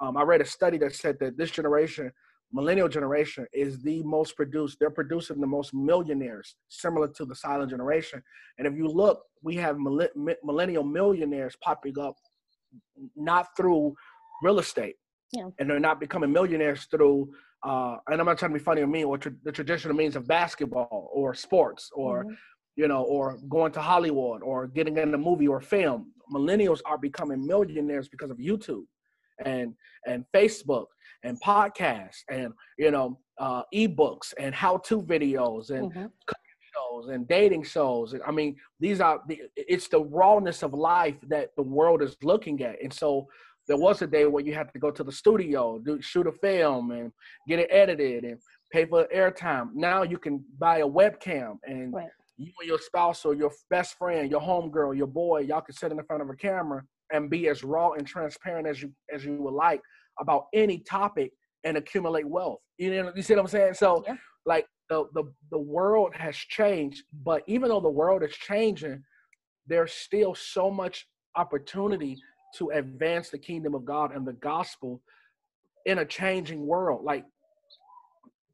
Um, 0.00 0.16
I 0.16 0.22
read 0.22 0.40
a 0.40 0.46
study 0.46 0.78
that 0.78 0.94
said 0.94 1.16
that 1.18 1.36
this 1.36 1.50
generation, 1.50 2.12
millennial 2.52 2.88
generation, 2.88 3.46
is 3.52 3.82
the 3.82 4.00
most 4.04 4.36
produced. 4.36 4.78
They're 4.78 4.90
producing 4.90 5.40
the 5.40 5.46
most 5.46 5.74
millionaires, 5.74 6.54
similar 6.68 7.08
to 7.08 7.24
the 7.24 7.34
silent 7.34 7.70
generation. 7.70 8.22
And 8.58 8.66
if 8.66 8.74
you 8.74 8.86
look, 8.86 9.24
we 9.42 9.56
have 9.56 9.76
millennial 9.78 10.84
millionaires 10.84 11.56
popping 11.60 11.98
up 11.98 12.14
not 13.16 13.48
through 13.56 13.94
real 14.42 14.58
estate. 14.58 14.96
Yeah. 15.32 15.48
And 15.58 15.68
they're 15.68 15.80
not 15.80 16.00
becoming 16.00 16.32
millionaires 16.32 16.84
through, 16.86 17.32
uh, 17.62 17.96
and 18.08 18.20
I'm 18.20 18.26
not 18.26 18.38
trying 18.38 18.52
to 18.52 18.58
be 18.58 18.64
funny 18.64 18.82
or 18.82 18.86
mean, 18.86 19.04
or 19.04 19.18
tra- 19.18 19.32
the 19.42 19.52
traditional 19.52 19.94
means 19.94 20.16
of 20.16 20.26
basketball 20.26 21.10
or 21.12 21.34
sports 21.34 21.90
or, 21.94 22.24
Mhm. 22.24 22.36
you 22.76 22.88
know, 22.88 23.02
or 23.04 23.38
going 23.48 23.72
to 23.72 23.80
Hollywood 23.80 24.42
or 24.42 24.66
getting 24.66 24.96
in 24.96 25.12
a 25.14 25.18
movie 25.18 25.48
or 25.48 25.60
film. 25.60 26.12
Millennials 26.32 26.80
are 26.86 26.98
becoming 26.98 27.46
millionaires 27.46 28.08
because 28.08 28.30
of 28.30 28.38
YouTube 28.38 28.86
and 29.44 29.74
and 30.06 30.24
Facebook 30.34 30.86
and 31.22 31.40
podcasts 31.40 32.22
and 32.28 32.52
you 32.76 32.90
know 32.90 33.20
uh, 33.38 33.62
ebooks 33.72 34.34
and 34.38 34.52
how-to 34.54 35.00
videos 35.00 35.70
and 35.70 35.92
Mhm. 35.92 36.10
Shows 36.78 37.08
and 37.08 37.26
dating 37.28 37.64
shows. 37.64 38.14
I 38.26 38.30
mean, 38.30 38.56
these 38.80 39.00
are 39.00 39.20
the 39.28 39.42
it's 39.56 39.88
the 39.88 40.00
rawness 40.04 40.62
of 40.62 40.72
life 40.74 41.16
that 41.28 41.50
the 41.56 41.62
world 41.62 42.02
is 42.02 42.16
looking 42.22 42.62
at. 42.62 42.76
And 42.82 42.92
so 42.92 43.26
there 43.66 43.76
was 43.76 44.00
a 44.02 44.06
day 44.06 44.24
where 44.26 44.44
you 44.44 44.54
had 44.54 44.72
to 44.72 44.78
go 44.78 44.90
to 44.90 45.04
the 45.04 45.12
studio, 45.12 45.78
do 45.84 46.00
shoot 46.00 46.26
a 46.26 46.32
film 46.32 46.90
and 46.90 47.12
get 47.46 47.58
it 47.58 47.68
edited 47.70 48.24
and 48.24 48.38
pay 48.72 48.84
for 48.86 49.06
airtime. 49.14 49.68
Now 49.74 50.02
you 50.02 50.18
can 50.18 50.42
buy 50.58 50.78
a 50.78 50.88
webcam 50.88 51.58
and 51.64 51.92
Right. 51.92 52.08
you 52.38 52.52
and 52.60 52.68
your 52.68 52.78
spouse 52.78 53.24
or 53.24 53.34
your 53.34 53.52
best 53.70 53.98
friend, 53.98 54.30
your 54.30 54.40
homegirl, 54.40 54.96
your 54.96 55.06
boy, 55.06 55.40
y'all 55.40 55.60
can 55.60 55.74
sit 55.74 55.90
in 55.90 55.96
the 55.98 56.04
front 56.04 56.22
of 56.22 56.30
a 56.30 56.36
camera 56.36 56.82
and 57.12 57.28
be 57.30 57.48
as 57.48 57.64
raw 57.64 57.90
and 57.92 58.06
transparent 58.06 58.66
as 58.66 58.80
you 58.82 58.92
as 59.14 59.24
you 59.24 59.34
would 59.44 59.54
like 59.54 59.80
about 60.18 60.46
any 60.54 60.78
topic 60.80 61.30
and 61.64 61.76
accumulate 61.76 62.26
wealth. 62.26 62.60
You 62.78 62.90
know, 63.02 63.12
you 63.14 63.22
see 63.22 63.34
what 63.34 63.42
I'm 63.42 63.48
saying? 63.48 63.74
So 63.74 64.04
Yeah. 64.06 64.16
like 64.46 64.66
the, 64.88 65.04
the 65.14 65.24
the 65.50 65.58
world 65.58 66.14
has 66.14 66.36
changed, 66.36 67.04
but 67.24 67.42
even 67.46 67.68
though 67.68 67.80
the 67.80 67.88
world 67.88 68.22
is 68.22 68.32
changing, 68.32 69.02
there's 69.66 69.92
still 69.92 70.34
so 70.34 70.70
much 70.70 71.06
opportunity 71.36 72.16
to 72.56 72.70
advance 72.70 73.28
the 73.28 73.38
kingdom 73.38 73.74
of 73.74 73.84
God 73.84 74.14
and 74.14 74.26
the 74.26 74.32
gospel 74.34 75.00
in 75.86 75.98
a 75.98 76.04
changing 76.04 76.66
world. 76.66 77.04
Like 77.04 77.24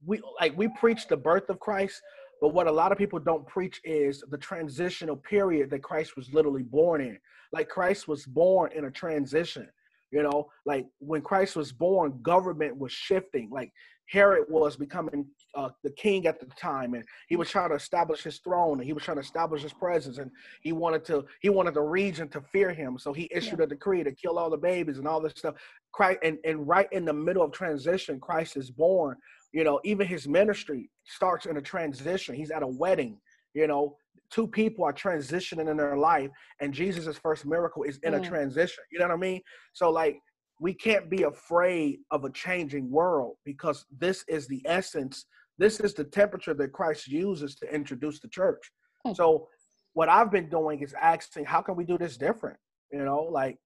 we 0.05 0.21
like 0.41 0.57
we 0.57 0.69
preach 0.69 1.07
the 1.09 1.17
birth 1.17 1.49
of 1.49 1.61
Christ, 1.61 2.00
but 2.41 2.53
what 2.53 2.67
a 2.67 2.73
lot 2.73 2.93
of 2.93 2.99
people 2.99 3.19
don't 3.19 3.47
preach 3.47 3.81
is 3.85 4.23
the 4.31 4.38
transitional 4.38 5.17
period 5.17 5.71
that 5.71 5.83
Christ 5.83 6.17
was 6.17 6.33
literally 6.33 6.62
born 6.62 7.00
in. 7.00 7.19
Like 7.53 7.69
Christ 7.69 8.09
was 8.09 8.26
born 8.26 8.73
in 8.75 8.87
a 8.87 8.91
transition. 8.91 9.69
You 10.11 10.23
know, 10.23 10.49
like 10.64 10.87
when 10.99 11.23
Christ 11.23 11.57
was 11.57 11.73
born, 11.73 12.21
government 12.23 12.76
was 12.76 12.93
shifting. 12.93 13.50
Like 13.50 13.73
Herod 14.09 14.45
was 14.49 14.76
becoming 14.76 15.26
uh, 15.56 15.70
the 15.82 15.90
king 15.90 16.26
at 16.26 16.40
the 16.40 16.46
time, 16.56 16.94
and 16.94 17.04
he 17.28 17.37
was 17.37 17.50
trying 17.50 17.70
to 17.70 17.75
establish 17.76 18.23
his 18.23 18.38
throne, 18.38 18.78
and 18.78 18.84
he 18.84 18.92
was 18.92 19.02
trying 19.02 19.16
to 19.16 19.23
establish 19.23 19.62
his 19.62 19.73
presence, 19.73 20.18
and 20.18 20.30
he 20.62 20.73
wanted 20.73 21.04
to 21.06 21.25
he 21.40 21.49
wanted 21.49 21.75
the 21.75 21.82
region 21.82 22.28
to 22.28 22.40
fear 22.40 22.73
him. 22.73 22.99
So 22.99 23.12
he 23.12 23.28
issued 23.30 23.61
a 23.61 23.66
decree 23.66 24.02
to 24.04 24.12
kill 24.12 24.38
all 24.38 24.50
the 24.50 24.56
babies 24.56 24.99
and 24.99 25.06
all 25.08 25.20
this 25.20 25.34
stuff. 25.37 25.54
Christ, 25.92 26.18
and 26.23 26.38
and 26.44 26.66
right 26.66 26.88
in 26.92 27.04
the 27.04 27.12
middle 27.12 27.42
of 27.42 27.52
transition, 27.52 28.20
Christ 28.20 28.56
is 28.56 28.70
born. 28.70 29.16
You 29.52 29.64
know, 29.64 29.80
even 29.84 30.06
his 30.06 30.26
ministry 30.26 30.90
starts 31.04 31.46
in 31.46 31.56
a 31.56 31.62
transition. 31.62 32.34
He's 32.34 32.50
at 32.50 32.62
a 32.62 32.66
wedding. 32.66 33.18
You 33.54 33.68
know, 33.68 33.96
two 34.30 34.49
people 34.49 34.84
are 34.84 34.92
transitioning 34.92 35.70
in 35.70 35.76
their 35.76 35.96
life, 35.96 36.30
and 36.61 36.75
Jesus' 36.75 37.16
first 37.18 37.46
miracle 37.46 37.84
is 37.84 37.99
in 38.02 38.14
a 38.14 38.18
Mm. 38.18 38.25
transition. 38.25 38.82
You 38.90 38.99
know 38.99 39.06
what 39.06 39.14
I 39.14 39.18
mean? 39.18 39.40
So 39.73 39.90
like 39.90 40.20
we 40.61 40.73
can't 40.73 41.11
be 41.11 41.25
afraid 41.25 41.99
of 42.11 42.25
a 42.25 42.30
changing 42.30 42.90
world 42.90 43.37
because 43.44 43.87
this 43.99 44.25
is 44.28 44.46
the 44.46 44.62
essence. 44.66 45.26
This 45.58 45.80
is 45.80 45.94
the 45.94 46.04
temperature 46.04 46.54
that 46.54 46.73
Christ 46.73 47.08
uses 47.08 47.54
to 47.56 47.73
introduce 47.73 48.20
the 48.20 48.28
church. 48.28 48.70
Hmm. 49.04 49.12
So 49.14 49.49
what 49.92 50.08
I've 50.08 50.30
been 50.30 50.49
doing 50.49 50.80
is 50.80 50.94
asking, 51.00 51.44
how 51.44 51.62
can 51.62 51.76
we 51.76 51.84
do 51.84 51.96
this 51.96 52.16
different? 52.16 52.58
You 52.92 53.04
know, 53.04 53.23
like 53.23 53.58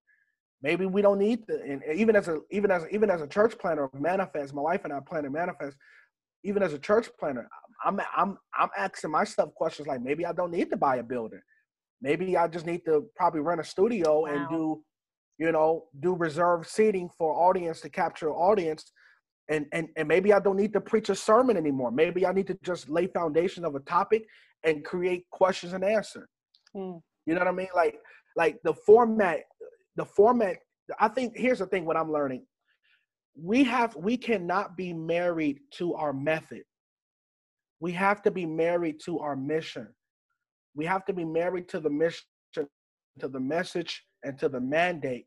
maybe 0.63 0.87
we 0.87 1.03
don't 1.03 1.19
need 1.19 1.47
to. 1.47 1.61
And 1.61 1.83
even 1.95 2.17
as 2.17 2.29
a 2.29 2.41
even 2.51 2.71
as 2.71 2.85
even 2.91 3.11
as 3.11 3.23
a 3.23 3.27
church 3.27 3.59
planner, 3.59 3.89
manifest. 3.99 4.55
My 4.55 4.63
wife 4.63 4.85
and 4.85 4.93
I 4.93 5.01
plan 5.01 5.25
to 5.25 5.31
manifest. 5.31 5.77
Even 6.45 6.63
as 6.63 6.73
a 6.73 6.79
church 6.79 7.09
planner, 7.19 7.49
I'm 7.85 8.01
I'm 8.17 8.39
I'm 8.57 8.69
asking 8.77 9.11
myself 9.11 9.55
questions 9.55 9.89
like 9.89 10.03
maybe 10.03 10.25
I 10.25 10.33
don't 10.33 10.53
need 10.53 10.71
to 10.71 10.77
buy 10.77 10.97
a 10.97 11.03
building. 11.03 11.41
Maybe 12.01 12.37
I 12.37 12.47
just 12.47 12.67
need 12.67 12.85
to 12.85 13.07
probably 13.17 13.41
rent 13.41 13.61
a 13.61 13.65
studio 13.65 14.27
and 14.27 14.49
do, 14.49 14.83
you 15.39 15.51
know, 15.51 15.87
do 15.99 16.15
reserved 16.15 16.69
seating 16.69 17.11
for 17.19 17.35
audience 17.35 17.81
to 17.81 17.91
capture 17.91 18.31
audience. 18.31 18.93
And, 19.51 19.67
and 19.73 19.89
and 19.97 20.07
maybe 20.07 20.33
I 20.33 20.41
don't 20.41 20.57
need 20.57 20.75
to 20.75 20.81
preach 20.81 21.09
a 21.09 21.15
sermon 21.15 21.57
anymore. 21.57 21.91
Maybe 21.91 22.27
I 22.27 22.33
need 22.33 22.47
to 22.49 22.59
just 22.63 22.91
lay 22.91 23.07
foundation 23.07 23.65
of 23.65 23.75
a 23.75 23.81
topic 23.81 24.25
and 24.65 24.85
create 24.85 25.25
questions 25.31 25.73
and 25.73 25.83
answer. 25.83 26.29
Mm. 26.77 27.01
You 27.25 27.35
know 27.35 27.41
what 27.41 27.49
I 27.49 27.53
mean? 27.53 27.69
Like 27.75 27.99
like 28.37 28.59
the 28.63 28.75
format, 28.75 29.41
the 29.97 30.05
format. 30.05 30.57
I 31.01 31.09
think 31.09 31.33
here's 31.37 31.61
the 31.61 31.67
thing. 31.67 31.87
What 31.87 31.97
I'm 31.97 32.13
learning, 32.13 32.45
we 33.35 33.65
have 33.65 33.97
we 33.97 34.17
cannot 34.17 34.77
be 34.77 34.93
married 34.93 35.61
to 35.73 35.95
our 35.95 36.13
method. 36.13 36.63
We 37.81 37.93
have 37.93 38.23
to 38.23 38.31
be 38.31 38.45
married 38.45 39.01
to 39.05 39.21
our 39.21 39.37
mission. 39.37 39.89
We 40.75 40.85
have 40.85 41.05
to 41.07 41.13
be 41.13 41.25
married 41.25 41.69
to 41.71 41.81
the 41.81 41.91
mission, 41.91 42.25
to 42.55 43.29
the 43.29 43.41
message, 43.41 44.05
and 44.25 44.39
to 44.39 44.49
the 44.49 44.61
mandate. 44.61 45.27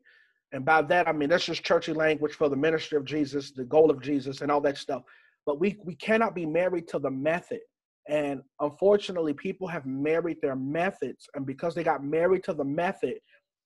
And 0.52 0.64
by 0.64 0.82
that 0.82 1.08
I 1.08 1.12
mean 1.12 1.28
that's 1.30 1.46
just 1.46 1.64
churchy 1.64 1.92
language 1.92 2.34
for 2.34 2.48
the 2.48 2.56
ministry 2.56 2.96
of 2.98 3.04
Jesus, 3.04 3.50
the 3.52 3.64
goal 3.64 3.90
of 3.90 4.00
Jesus, 4.02 4.40
and 4.42 4.50
all 4.50 4.60
that 4.62 4.76
stuff. 4.78 5.02
But 5.46 5.58
we 5.58 5.78
we 5.84 5.94
cannot 5.96 6.34
be 6.34 6.46
married 6.46 6.88
to 6.88 6.98
the 6.98 7.10
method. 7.10 7.60
And 8.08 8.42
unfortunately, 8.60 9.32
people 9.32 9.68
have 9.68 9.86
married 9.86 10.38
their 10.42 10.56
methods, 10.56 11.28
and 11.34 11.46
because 11.46 11.74
they 11.74 11.84
got 11.84 12.02
married 12.04 12.42
to 12.44 12.52
the 12.52 12.64
method, 12.64 13.18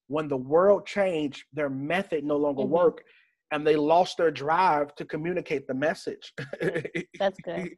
when 0.08 0.28
the 0.28 0.36
world 0.36 0.86
changed, 0.86 1.44
their 1.54 1.70
method 1.70 2.22
no 2.22 2.36
longer 2.36 2.62
Mhm. 2.62 2.68
worked, 2.68 3.02
and 3.50 3.66
they 3.66 3.76
lost 3.76 4.18
their 4.18 4.30
drive 4.30 4.94
to 4.96 5.04
communicate 5.06 5.66
the 5.66 5.74
message. 5.74 6.32
That's 7.18 7.40
good. 7.40 7.76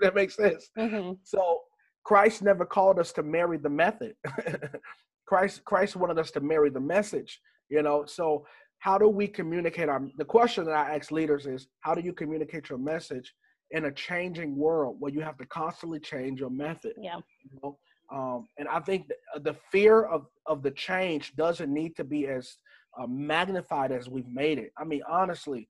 that 0.00 0.14
makes 0.14 0.36
sense. 0.36 0.70
hmm 0.76 1.12
So 1.24 1.62
Christ 2.04 2.42
never 2.42 2.64
called 2.64 2.98
us 3.00 3.12
to 3.14 3.22
marry 3.24 3.58
the 3.58 3.68
method. 3.70 4.14
Christ 5.26 5.64
Christ 5.64 5.96
wanted 5.96 6.18
us 6.18 6.30
to 6.32 6.40
marry 6.40 6.70
the 6.70 6.80
message. 6.80 7.40
You 7.68 7.82
know, 7.82 8.04
so 8.06 8.46
how 8.78 8.98
do 8.98 9.08
we 9.08 9.26
communicate 9.26 9.88
our 9.88 10.02
the 10.16 10.24
question 10.24 10.64
that 10.66 10.74
I 10.74 10.96
ask 10.96 11.10
leaders 11.10 11.46
is 11.46 11.68
how 11.80 11.94
do 11.94 12.00
you 12.00 12.12
communicate 12.12 12.68
your 12.68 12.78
message 12.78 13.32
in 13.72 13.86
a 13.86 13.92
changing 13.92 14.56
world 14.56 14.96
where 15.00 15.12
you 15.12 15.20
have 15.20 15.36
to 15.38 15.46
constantly 15.46 15.98
change 15.98 16.40
your 16.40 16.50
method? 16.50 16.92
Yeah. 17.00 17.16
you 17.42 17.58
know? 17.62 17.78
Um, 18.12 18.46
and 18.58 18.68
I 18.68 18.80
think 18.80 19.08
th- 19.08 19.44
the 19.44 19.56
fear 19.72 20.04
of, 20.04 20.26
of 20.46 20.62
the 20.62 20.70
change 20.70 21.34
doesn't 21.34 21.72
need 21.72 21.96
to 21.96 22.04
be 22.04 22.28
as 22.28 22.56
uh, 22.98 23.06
magnified 23.08 23.90
as 23.90 24.08
we've 24.08 24.28
made 24.28 24.58
it. 24.58 24.70
I 24.78 24.84
mean, 24.84 25.02
honestly, 25.08 25.68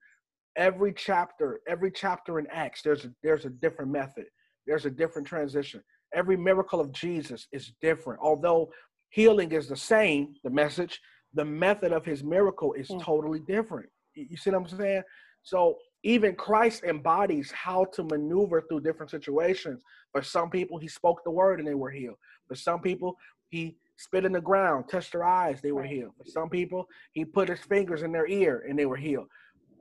every 0.56 0.92
chapter, 0.92 1.60
every 1.66 1.90
chapter 1.90 2.38
in 2.38 2.46
Acts, 2.52 2.82
there's 2.82 3.04
a, 3.04 3.12
there's 3.22 3.46
a 3.46 3.50
different 3.50 3.90
method. 3.90 4.26
There's 4.66 4.84
a 4.84 4.90
different 4.90 5.26
transition. 5.26 5.82
Every 6.14 6.36
miracle 6.36 6.80
of 6.80 6.92
Jesus 6.92 7.46
is 7.52 7.72
different. 7.80 8.20
Although 8.22 8.70
healing 9.10 9.52
is 9.52 9.68
the 9.68 9.76
same, 9.76 10.34
the 10.44 10.50
message, 10.50 11.00
the 11.37 11.45
method 11.45 11.93
of 11.93 12.05
his 12.05 12.25
miracle 12.25 12.73
is 12.73 12.88
Mm. 12.90 13.02
totally 13.02 13.40
different. 13.40 13.88
You 14.14 14.26
you 14.31 14.37
see 14.37 14.50
what 14.50 14.62
I'm 14.62 14.78
saying? 14.78 15.02
So 15.43 15.78
even 16.02 16.35
Christ 16.35 16.83
embodies 16.85 17.50
how 17.52 17.85
to 17.95 18.02
maneuver 18.05 18.62
through 18.62 18.81
different 18.81 19.11
situations. 19.11 19.83
For 20.12 20.23
some 20.23 20.50
people, 20.50 20.78
he 20.78 20.88
spoke 20.88 21.23
the 21.23 21.31
word 21.31 21.59
and 21.61 21.69
they 21.69 21.75
were 21.75 21.90
healed. 21.90 22.19
For 22.49 22.57
some 22.57 22.81
people, 22.81 23.16
he 23.50 23.76
spit 23.97 24.25
in 24.25 24.33
the 24.33 24.40
ground, 24.40 24.88
touched 24.88 25.12
their 25.12 25.25
eyes, 25.25 25.61
they 25.61 25.73
were 25.73 25.85
healed. 25.95 26.14
For 26.19 26.25
some 26.26 26.49
people, 26.50 26.87
he 27.12 27.25
put 27.25 27.49
his 27.49 27.61
fingers 27.61 28.02
in 28.02 28.12
their 28.12 28.26
ear 28.26 28.64
and 28.69 28.78
they 28.78 28.87
were 28.87 28.97
healed. 29.09 29.28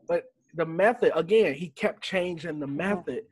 But 0.08 0.24
the 0.54 0.66
method, 0.66 1.12
again, 1.16 1.54
he 1.54 1.70
kept 1.70 2.02
changing 2.04 2.60
the 2.60 2.68
method, 2.68 3.24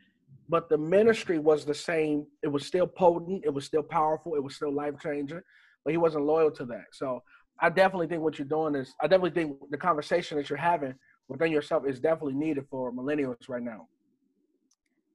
but 0.50 0.70
the 0.70 0.78
ministry 0.78 1.40
was 1.40 1.66
the 1.66 1.74
same. 1.92 2.26
It 2.42 2.52
was 2.56 2.66
still 2.66 2.88
potent, 2.88 3.44
it 3.46 3.54
was 3.54 3.66
still 3.66 3.84
powerful, 3.84 4.36
it 4.36 4.44
was 4.44 4.56
still 4.56 4.74
life 4.74 4.96
changing, 5.02 5.42
but 5.84 5.92
he 5.92 5.98
wasn't 5.98 6.26
loyal 6.26 6.52
to 6.52 6.66
that. 6.66 6.86
So 6.94 7.24
I 7.60 7.70
definitely 7.70 8.08
think 8.08 8.22
what 8.22 8.38
you're 8.38 8.48
doing 8.48 8.76
is, 8.76 8.94
I 9.02 9.08
definitely 9.08 9.32
think 9.32 9.58
the 9.70 9.78
conversation 9.78 10.38
that 10.38 10.50
you're 10.50 10.58
having 10.58 10.96
within 11.28 11.52
yourself 11.52 11.84
is 11.88 12.00
definitely 12.00 12.34
needed 12.34 12.66
for 12.70 12.92
millennials 12.92 13.48
right 13.48 13.62
now. 13.62 13.88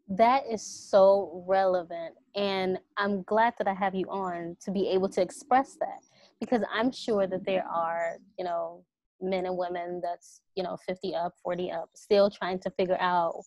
That 0.08 0.44
is 0.50 0.62
so 0.62 1.44
relevant. 1.46 2.14
And 2.34 2.78
I'm 2.96 3.22
glad 3.24 3.54
that 3.58 3.68
I 3.68 3.74
have 3.74 3.94
you 3.94 4.06
on 4.06 4.56
to 4.64 4.70
be 4.70 4.88
able 4.88 5.08
to 5.10 5.20
express 5.20 5.76
that 5.80 6.00
because 6.40 6.62
I'm 6.72 6.90
sure 6.92 7.26
that 7.26 7.44
there 7.44 7.66
are, 7.66 8.16
you 8.38 8.44
know, 8.44 8.84
men 9.20 9.44
and 9.44 9.56
women 9.56 10.00
that's, 10.02 10.40
you 10.54 10.62
know, 10.62 10.78
50 10.86 11.14
up, 11.14 11.34
40 11.42 11.70
up, 11.72 11.90
still 11.94 12.30
trying 12.30 12.58
to 12.60 12.70
figure 12.70 12.96
out 13.00 13.42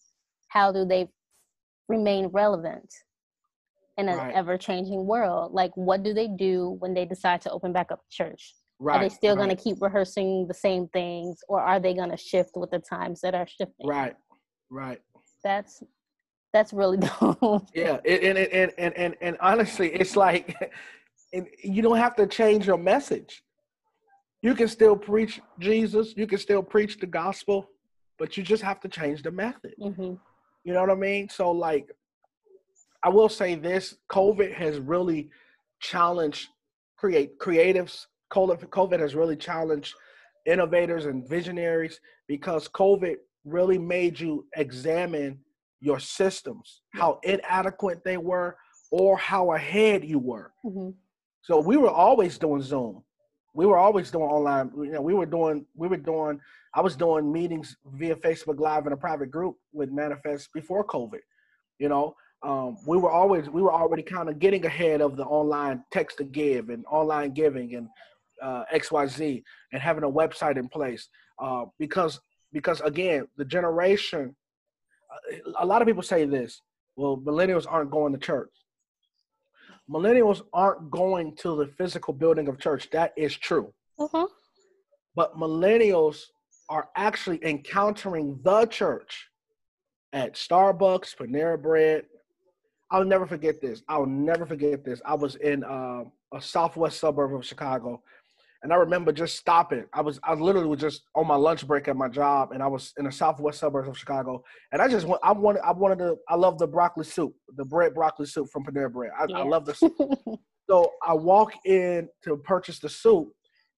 how 0.49 0.71
do 0.71 0.85
they 0.85 1.09
remain 1.87 2.27
relevant 2.27 2.93
in 3.97 4.09
an 4.09 4.17
right. 4.17 4.35
ever 4.35 4.57
changing 4.57 5.05
world. 5.05 5.53
Like, 5.53 5.71
what 5.75 6.03
do 6.03 6.13
they 6.13 6.27
do 6.27 6.77
when 6.79 6.93
they 6.93 7.05
decide 7.05 7.41
to 7.41 7.51
open 7.51 7.73
back 7.73 7.91
up 7.91 8.01
church? 8.09 8.53
Right, 8.83 8.95
are 8.95 9.03
they 9.03 9.13
still 9.13 9.35
right. 9.35 9.45
going 9.45 9.55
to 9.55 9.63
keep 9.63 9.79
rehearsing 9.79 10.47
the 10.47 10.55
same 10.55 10.87
things 10.87 11.43
or 11.47 11.61
are 11.61 11.79
they 11.79 11.93
going 11.93 12.09
to 12.09 12.17
shift 12.17 12.51
with 12.55 12.71
the 12.71 12.79
times 12.79 13.21
that 13.21 13.35
are 13.35 13.45
shifting? 13.45 13.87
Right, 13.87 14.15
right. 14.71 14.99
That's 15.43 15.83
that's 16.51 16.73
really 16.73 16.97
dope. 17.19 17.67
Yeah, 17.75 17.99
and 18.03 18.37
and 18.39 18.73
and 18.79 18.97
and 18.97 19.15
and 19.21 19.37
honestly, 19.39 19.93
it's 19.93 20.15
like, 20.15 20.55
and 21.33 21.47
you 21.63 21.83
don't 21.83 21.97
have 21.97 22.15
to 22.15 22.25
change 22.25 22.65
your 22.65 22.79
message. 22.79 23.43
You 24.41 24.55
can 24.55 24.67
still 24.67 24.95
preach 24.95 25.39
Jesus. 25.59 26.15
You 26.17 26.25
can 26.25 26.39
still 26.39 26.63
preach 26.63 26.97
the 26.97 27.05
gospel, 27.05 27.69
but 28.17 28.35
you 28.35 28.41
just 28.41 28.63
have 28.63 28.79
to 28.79 28.89
change 28.89 29.21
the 29.21 29.31
method. 29.31 29.75
Mm-hmm. 29.79 30.15
You 30.63 30.73
know 30.73 30.81
what 30.81 30.89
I 30.89 30.95
mean? 30.95 31.29
So, 31.29 31.51
like, 31.51 31.91
I 33.03 33.09
will 33.09 33.29
say 33.29 33.53
this: 33.53 33.95
COVID 34.11 34.51
has 34.55 34.79
really 34.79 35.29
challenged 35.79 36.47
create 36.97 37.39
creatives. 37.39 38.05
COVID, 38.31 38.99
has 38.99 39.15
really 39.15 39.35
challenged 39.35 39.93
innovators 40.45 41.05
and 41.05 41.27
visionaries 41.27 41.99
because 42.27 42.67
COVID 42.67 43.15
really 43.45 43.77
made 43.77 44.19
you 44.19 44.45
examine 44.55 45.39
your 45.79 45.99
systems, 45.99 46.81
how 46.93 47.19
inadequate 47.23 48.03
they 48.03 48.17
were, 48.17 48.55
or 48.91 49.17
how 49.17 49.53
ahead 49.53 50.03
you 50.03 50.19
were. 50.19 50.51
Mm-hmm. 50.65 50.91
So 51.41 51.59
we 51.59 51.77
were 51.77 51.89
always 51.89 52.37
doing 52.37 52.61
Zoom. 52.61 53.03
We 53.53 53.65
were 53.65 53.77
always 53.77 54.11
doing 54.11 54.25
online. 54.29 54.71
You 54.75 54.91
know, 54.91 55.01
we 55.01 55.13
were 55.13 55.25
doing, 55.25 55.65
we 55.75 55.87
were 55.87 55.97
doing, 55.97 56.39
I 56.73 56.81
was 56.81 56.95
doing 56.95 57.31
meetings 57.31 57.75
via 57.93 58.15
Facebook 58.15 58.59
Live 58.59 58.85
in 58.87 58.93
a 58.93 58.97
private 58.97 59.31
group 59.31 59.57
with 59.73 59.91
Manifest 59.91 60.53
before 60.53 60.85
COVID. 60.85 61.19
You 61.79 61.89
know, 61.89 62.15
um, 62.43 62.77
we 62.87 62.97
were 62.97 63.11
always, 63.11 63.49
we 63.49 63.61
were 63.61 63.73
already 63.73 64.03
kind 64.03 64.29
of 64.29 64.39
getting 64.39 64.65
ahead 64.65 65.01
of 65.01 65.17
the 65.17 65.25
online 65.25 65.83
text 65.91 66.17
to 66.19 66.23
give 66.23 66.69
and 66.69 66.85
online 66.85 67.33
giving 67.33 67.75
and 67.75 67.87
uh, 68.41 68.63
XYZ 68.73 69.43
and 69.73 69.81
having 69.81 70.03
a 70.03 70.09
website 70.09 70.57
in 70.57 70.67
place 70.67 71.09
uh, 71.39 71.65
because, 71.79 72.19
because 72.51 72.81
again, 72.81 73.27
the 73.37 73.45
generation 73.45 74.35
a 75.59 75.65
lot 75.65 75.81
of 75.81 75.87
people 75.87 76.03
say 76.03 76.25
this 76.25 76.61
well 76.95 77.17
millennials 77.17 77.65
aren't 77.67 77.91
going 77.91 78.13
to 78.13 78.19
church. 78.19 78.51
Millennials 79.89 80.41
aren't 80.53 80.89
going 80.89 81.35
to 81.37 81.55
the 81.55 81.67
physical 81.77 82.13
building 82.13 82.47
of 82.47 82.59
church. 82.59 82.89
That 82.91 83.13
is 83.17 83.35
true. 83.35 83.73
Uh-huh. 83.99 84.25
but 85.15 85.37
millennials 85.37 86.23
are 86.69 86.89
actually 86.95 87.39
encountering 87.45 88.39
the 88.43 88.65
church 88.65 89.29
at 90.11 90.33
starbucks 90.33 91.15
panera 91.15 91.61
bread. 91.61 92.05
I'll 92.89 93.05
never 93.05 93.27
forget 93.27 93.61
this. 93.61 93.83
I'll 93.87 94.07
never 94.07 94.47
forget 94.47 94.83
this. 94.83 95.01
I 95.05 95.13
was 95.13 95.35
in 95.35 95.63
uh, 95.63 96.05
a 96.33 96.41
southwest 96.41 96.99
suburb 96.99 97.35
of 97.35 97.45
chicago 97.45 98.01
and 98.63 98.71
I 98.71 98.75
remember 98.75 99.11
just 99.11 99.37
stopping. 99.37 99.85
I 99.93 100.01
was 100.01 100.19
I 100.23 100.33
literally 100.33 100.67
was 100.67 100.79
just 100.79 101.03
on 101.15 101.27
my 101.27 101.35
lunch 101.35 101.65
break 101.65 101.87
at 101.87 101.95
my 101.95 102.07
job, 102.07 102.51
and 102.51 102.61
I 102.61 102.67
was 102.67 102.93
in 102.97 103.05
the 103.05 103.11
southwest 103.11 103.59
suburbs 103.59 103.89
of 103.89 103.97
Chicago. 103.97 104.43
And 104.71 104.81
I 104.81 104.87
just 104.87 105.07
want 105.07 105.21
I 105.23 105.31
wanted 105.31 105.61
I 105.61 105.71
wanted 105.71 105.99
to 105.99 106.17
I 106.29 106.35
love 106.35 106.59
the 106.59 106.67
broccoli 106.67 107.05
soup, 107.05 107.33
the 107.55 107.65
bread 107.65 107.95
broccoli 107.95 108.27
soup 108.27 108.49
from 108.49 108.63
Panera 108.63 108.91
Bread. 108.91 109.11
I, 109.19 109.25
yeah. 109.27 109.39
I 109.39 109.43
love 109.43 109.65
the 109.65 109.73
soup. 109.73 109.95
so 110.69 110.91
I 111.05 111.13
walk 111.13 111.53
in 111.65 112.07
to 112.23 112.37
purchase 112.37 112.79
the 112.79 112.89
soup, 112.89 113.29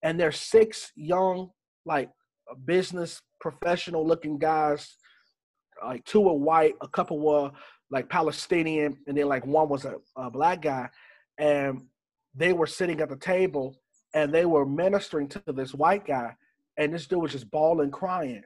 and 0.02 0.20
there's 0.20 0.38
six 0.38 0.92
young 0.96 1.50
like 1.86 2.10
business 2.66 3.20
professional 3.40 4.06
looking 4.06 4.38
guys. 4.38 4.96
Like 5.82 6.04
two 6.04 6.20
were 6.20 6.34
white, 6.34 6.74
a 6.82 6.88
couple 6.88 7.20
were 7.20 7.52
like 7.90 8.10
Palestinian, 8.10 8.98
and 9.06 9.16
then 9.16 9.28
like 9.28 9.46
one 9.46 9.70
was 9.70 9.86
a, 9.86 9.96
a 10.16 10.30
black 10.30 10.60
guy, 10.60 10.90
and 11.38 11.82
they 12.34 12.52
were 12.52 12.66
sitting 12.66 13.00
at 13.00 13.08
the 13.08 13.16
table 13.16 13.76
and 14.14 14.32
they 14.32 14.46
were 14.46 14.64
ministering 14.64 15.28
to 15.28 15.42
this 15.48 15.74
white 15.74 16.06
guy, 16.06 16.34
and 16.76 16.94
this 16.94 17.06
dude 17.06 17.20
was 17.20 17.32
just 17.32 17.50
bawling, 17.50 17.90
crying. 17.90 18.42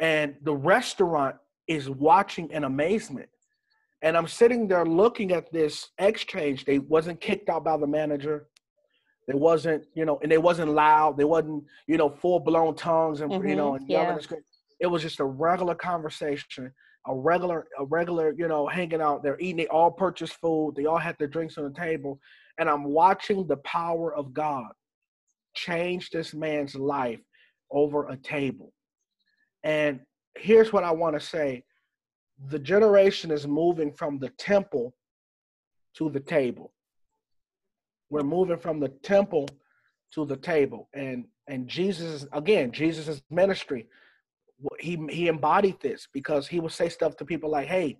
And 0.00 0.34
the 0.42 0.54
restaurant 0.54 1.36
is 1.66 1.88
watching 1.88 2.50
in 2.50 2.64
amazement. 2.64 3.28
And 4.02 4.16
I'm 4.16 4.28
sitting 4.28 4.68
there 4.68 4.84
looking 4.84 5.32
at 5.32 5.50
this 5.52 5.88
exchange. 5.98 6.64
They 6.64 6.78
wasn't 6.78 7.20
kicked 7.20 7.48
out 7.48 7.64
by 7.64 7.76
the 7.78 7.86
manager. 7.86 8.46
They 9.26 9.34
wasn't, 9.34 9.86
you 9.94 10.04
know, 10.04 10.18
and 10.22 10.30
they 10.30 10.38
wasn't 10.38 10.72
loud. 10.72 11.16
They 11.16 11.24
wasn't, 11.24 11.64
you 11.86 11.96
know, 11.96 12.10
full 12.10 12.40
blown 12.40 12.76
tongues 12.76 13.20
and 13.22 13.32
mm-hmm, 13.32 13.48
you 13.48 13.56
know, 13.56 13.74
and 13.76 13.88
yeah. 13.88 14.16
It 14.78 14.86
was 14.86 15.00
just 15.00 15.20
a 15.20 15.24
regular 15.24 15.74
conversation, 15.74 16.70
a 17.06 17.14
regular, 17.14 17.66
a 17.78 17.84
regular, 17.86 18.34
you 18.36 18.46
know, 18.46 18.66
hanging 18.66 19.00
out. 19.00 19.22
They're 19.22 19.40
eating. 19.40 19.56
They 19.56 19.66
all 19.68 19.90
purchased 19.90 20.34
food. 20.34 20.74
They 20.76 20.84
all 20.84 20.98
had 20.98 21.16
their 21.18 21.28
drinks 21.28 21.56
on 21.56 21.64
the 21.64 21.70
table, 21.70 22.20
and 22.58 22.68
I'm 22.68 22.84
watching 22.84 23.46
the 23.46 23.58
power 23.58 24.14
of 24.14 24.32
God 24.32 24.70
change 25.54 26.10
this 26.10 26.34
man's 26.34 26.74
life 26.74 27.20
over 27.70 28.08
a 28.08 28.16
table. 28.16 28.72
And 29.64 30.00
here's 30.36 30.72
what 30.72 30.84
I 30.84 30.90
want 30.90 31.18
to 31.18 31.26
say 31.26 31.64
the 32.48 32.58
generation 32.58 33.30
is 33.30 33.46
moving 33.46 33.92
from 33.92 34.18
the 34.18 34.28
temple 34.30 34.94
to 35.96 36.10
the 36.10 36.20
table. 36.20 36.72
We're 38.10 38.22
moving 38.22 38.58
from 38.58 38.78
the 38.78 38.90
temple 38.90 39.48
to 40.12 40.24
the 40.24 40.36
table. 40.36 40.88
And 40.94 41.24
and 41.48 41.66
Jesus 41.68 42.26
again, 42.32 42.72
Jesus' 42.72 43.22
ministry, 43.30 43.86
he 44.78 44.98
he 45.10 45.28
embodied 45.28 45.80
this 45.80 46.06
because 46.12 46.46
he 46.46 46.60
would 46.60 46.72
say 46.72 46.88
stuff 46.88 47.16
to 47.16 47.24
people 47.24 47.50
like, 47.50 47.68
hey, 47.68 47.98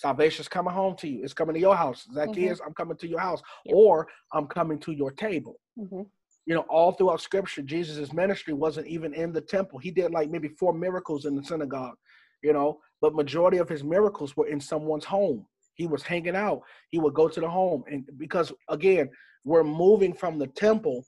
Salvation's 0.00 0.48
coming 0.48 0.72
home 0.72 0.96
to 0.96 1.06
you. 1.06 1.22
It's 1.22 1.34
coming 1.34 1.52
to 1.52 1.60
your 1.60 1.76
house. 1.76 2.06
Zacchaeus, 2.14 2.58
mm-hmm. 2.58 2.68
I'm 2.68 2.74
coming 2.74 2.96
to 2.96 3.06
your 3.06 3.20
house, 3.20 3.42
yep. 3.66 3.76
or 3.76 4.08
I'm 4.32 4.46
coming 4.46 4.78
to 4.80 4.92
your 4.92 5.10
table. 5.10 5.60
Mm-hmm. 5.78 6.02
You 6.46 6.54
know, 6.54 6.64
all 6.70 6.92
throughout 6.92 7.20
Scripture, 7.20 7.60
Jesus' 7.60 8.10
ministry 8.10 8.54
wasn't 8.54 8.86
even 8.86 9.12
in 9.12 9.30
the 9.30 9.42
temple. 9.42 9.78
He 9.78 9.90
did 9.90 10.10
like 10.10 10.30
maybe 10.30 10.48
four 10.48 10.72
miracles 10.72 11.26
in 11.26 11.36
the 11.36 11.44
synagogue. 11.44 11.96
You 12.42 12.54
know, 12.54 12.78
but 13.02 13.14
majority 13.14 13.58
of 13.58 13.68
his 13.68 13.84
miracles 13.84 14.34
were 14.38 14.46
in 14.46 14.58
someone's 14.58 15.04
home. 15.04 15.44
He 15.74 15.86
was 15.86 16.02
hanging 16.02 16.34
out. 16.34 16.62
He 16.88 16.98
would 16.98 17.12
go 17.12 17.28
to 17.28 17.38
the 17.38 17.50
home, 17.50 17.84
and 17.86 18.08
because 18.16 18.50
again, 18.70 19.10
we're 19.44 19.64
moving 19.64 20.14
from 20.14 20.38
the 20.38 20.46
temple 20.46 21.04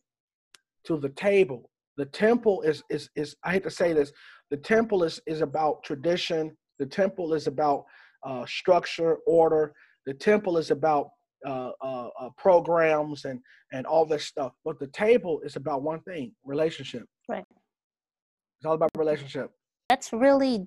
to 0.85 0.99
the 0.99 1.09
table. 1.09 1.71
The 1.97 2.05
temple 2.05 2.61
is 2.61 2.83
is 2.91 3.09
is. 3.17 3.37
I 3.43 3.53
hate 3.53 3.63
to 3.63 3.71
say 3.71 3.95
this. 3.95 4.13
The 4.51 4.59
temple 4.59 5.03
is 5.03 5.19
is 5.27 5.41
about 5.41 5.83
tradition. 5.83 6.55
The 6.79 6.87
temple 6.87 7.33
is 7.33 7.47
about 7.47 7.85
uh, 8.25 8.47
structure, 8.47 9.17
order. 9.27 9.73
The 10.07 10.15
temple 10.15 10.59
is 10.59 10.71
about 10.71 11.11
uh, 11.47 11.71
uh, 11.81 12.09
uh, 12.21 12.29
programs 12.37 13.25
and 13.25 13.41
and 13.73 13.87
all 13.87 14.05
this 14.07 14.25
stuff, 14.25 14.53
but 14.65 14.79
the 14.79 14.87
table 14.89 15.41
is 15.45 15.57
about 15.57 15.83
one 15.83 16.01
thing: 16.03 16.33
relationship. 16.45 17.05
Right. 17.29 17.45
It's 17.51 18.67
all 18.67 18.75
about 18.75 18.91
relationship. 18.97 19.51
That's 19.89 20.13
really 20.13 20.67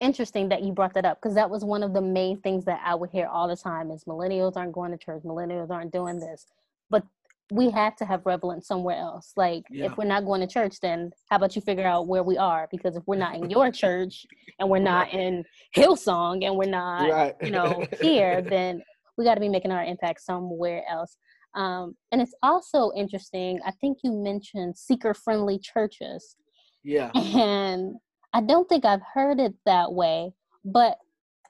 interesting 0.00 0.48
that 0.50 0.62
you 0.62 0.72
brought 0.72 0.94
that 0.94 1.04
up 1.04 1.20
because 1.20 1.34
that 1.34 1.48
was 1.50 1.64
one 1.64 1.82
of 1.82 1.92
the 1.92 2.00
main 2.00 2.40
things 2.40 2.64
that 2.66 2.80
I 2.84 2.94
would 2.94 3.10
hear 3.10 3.26
all 3.26 3.48
the 3.48 3.56
time: 3.56 3.90
is 3.90 4.04
millennials 4.04 4.56
aren't 4.56 4.72
going 4.72 4.92
to 4.92 4.98
church, 4.98 5.22
millennials 5.24 5.70
aren't 5.70 5.92
doing 5.92 6.20
this. 6.20 6.46
But 6.88 7.04
we 7.50 7.70
have 7.70 7.94
to 7.96 8.04
have 8.04 8.22
relevance 8.24 8.66
somewhere 8.66 8.96
else. 8.96 9.32
Like 9.36 9.64
yeah. 9.70 9.86
if 9.86 9.96
we're 9.96 10.04
not 10.04 10.24
going 10.24 10.40
to 10.40 10.46
church, 10.46 10.80
then 10.80 11.10
how 11.30 11.36
about 11.36 11.54
you 11.54 11.62
figure 11.62 11.86
out 11.86 12.08
where 12.08 12.22
we 12.22 12.36
are? 12.36 12.68
Because 12.70 12.96
if 12.96 13.04
we're 13.06 13.16
not 13.16 13.36
in 13.36 13.50
your 13.50 13.70
church 13.82 14.26
and 14.58 14.68
we're 14.68 14.78
not 14.78 15.12
in 15.12 15.44
Hillsong 15.76 16.44
and 16.44 16.56
we're 16.56 16.70
not, 16.70 17.10
right. 17.10 17.34
you 17.40 17.50
know, 17.50 17.86
here, 18.00 18.42
then 18.48 18.82
we 19.16 19.24
got 19.24 19.34
to 19.34 19.40
be 19.40 19.48
making 19.48 19.70
our 19.70 19.84
impact 19.84 20.22
somewhere 20.22 20.82
else. 20.90 21.16
Um, 21.54 21.96
and 22.12 22.20
it's 22.20 22.34
also 22.42 22.90
interesting. 22.96 23.60
I 23.64 23.70
think 23.80 23.98
you 24.02 24.12
mentioned 24.12 24.76
seeker-friendly 24.76 25.60
churches. 25.60 26.36
Yeah. 26.84 27.10
And 27.14 27.94
I 28.34 28.42
don't 28.42 28.68
think 28.68 28.84
I've 28.84 29.00
heard 29.14 29.40
it 29.40 29.54
that 29.64 29.92
way, 29.92 30.32
but 30.64 30.98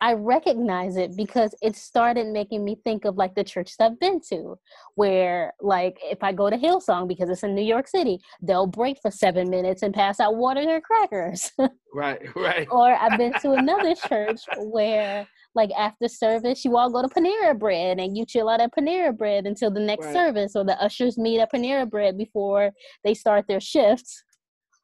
I 0.00 0.12
recognize 0.14 0.96
it 0.96 1.16
because 1.16 1.54
it 1.62 1.76
started 1.76 2.26
making 2.28 2.64
me 2.64 2.76
think 2.84 3.04
of 3.04 3.16
like 3.16 3.34
the 3.34 3.44
churches 3.44 3.76
I've 3.80 3.98
been 3.98 4.20
to, 4.28 4.56
where 4.94 5.52
like 5.60 5.98
if 6.02 6.22
I 6.22 6.32
go 6.32 6.50
to 6.50 6.56
Hillsong 6.56 7.08
because 7.08 7.28
it's 7.30 7.42
in 7.42 7.54
New 7.54 7.64
York 7.64 7.88
City, 7.88 8.18
they'll 8.42 8.66
break 8.66 8.98
for 9.00 9.10
seven 9.10 9.50
minutes 9.50 9.82
and 9.82 9.94
pass 9.94 10.20
out 10.20 10.36
water 10.36 10.60
and 10.60 10.82
crackers. 10.82 11.50
right, 11.94 12.20
right. 12.36 12.68
or 12.70 12.94
I've 12.94 13.18
been 13.18 13.32
to 13.40 13.52
another 13.52 13.94
church 13.94 14.40
where 14.58 15.26
like 15.54 15.70
after 15.76 16.06
service, 16.06 16.64
you 16.64 16.76
all 16.76 16.90
go 16.90 17.02
to 17.02 17.08
Panera 17.08 17.58
Bread 17.58 17.98
and 17.98 18.16
you 18.16 18.26
chill 18.26 18.48
out 18.48 18.60
at 18.60 18.74
Panera 18.74 19.16
Bread 19.16 19.46
until 19.46 19.70
the 19.70 19.80
next 19.80 20.06
right. 20.06 20.14
service, 20.14 20.54
or 20.54 20.64
the 20.64 20.80
ushers 20.80 21.16
meet 21.16 21.40
at 21.40 21.50
Panera 21.50 21.88
Bread 21.88 22.18
before 22.18 22.70
they 23.02 23.14
start 23.14 23.46
their 23.48 23.60
shifts. 23.60 24.22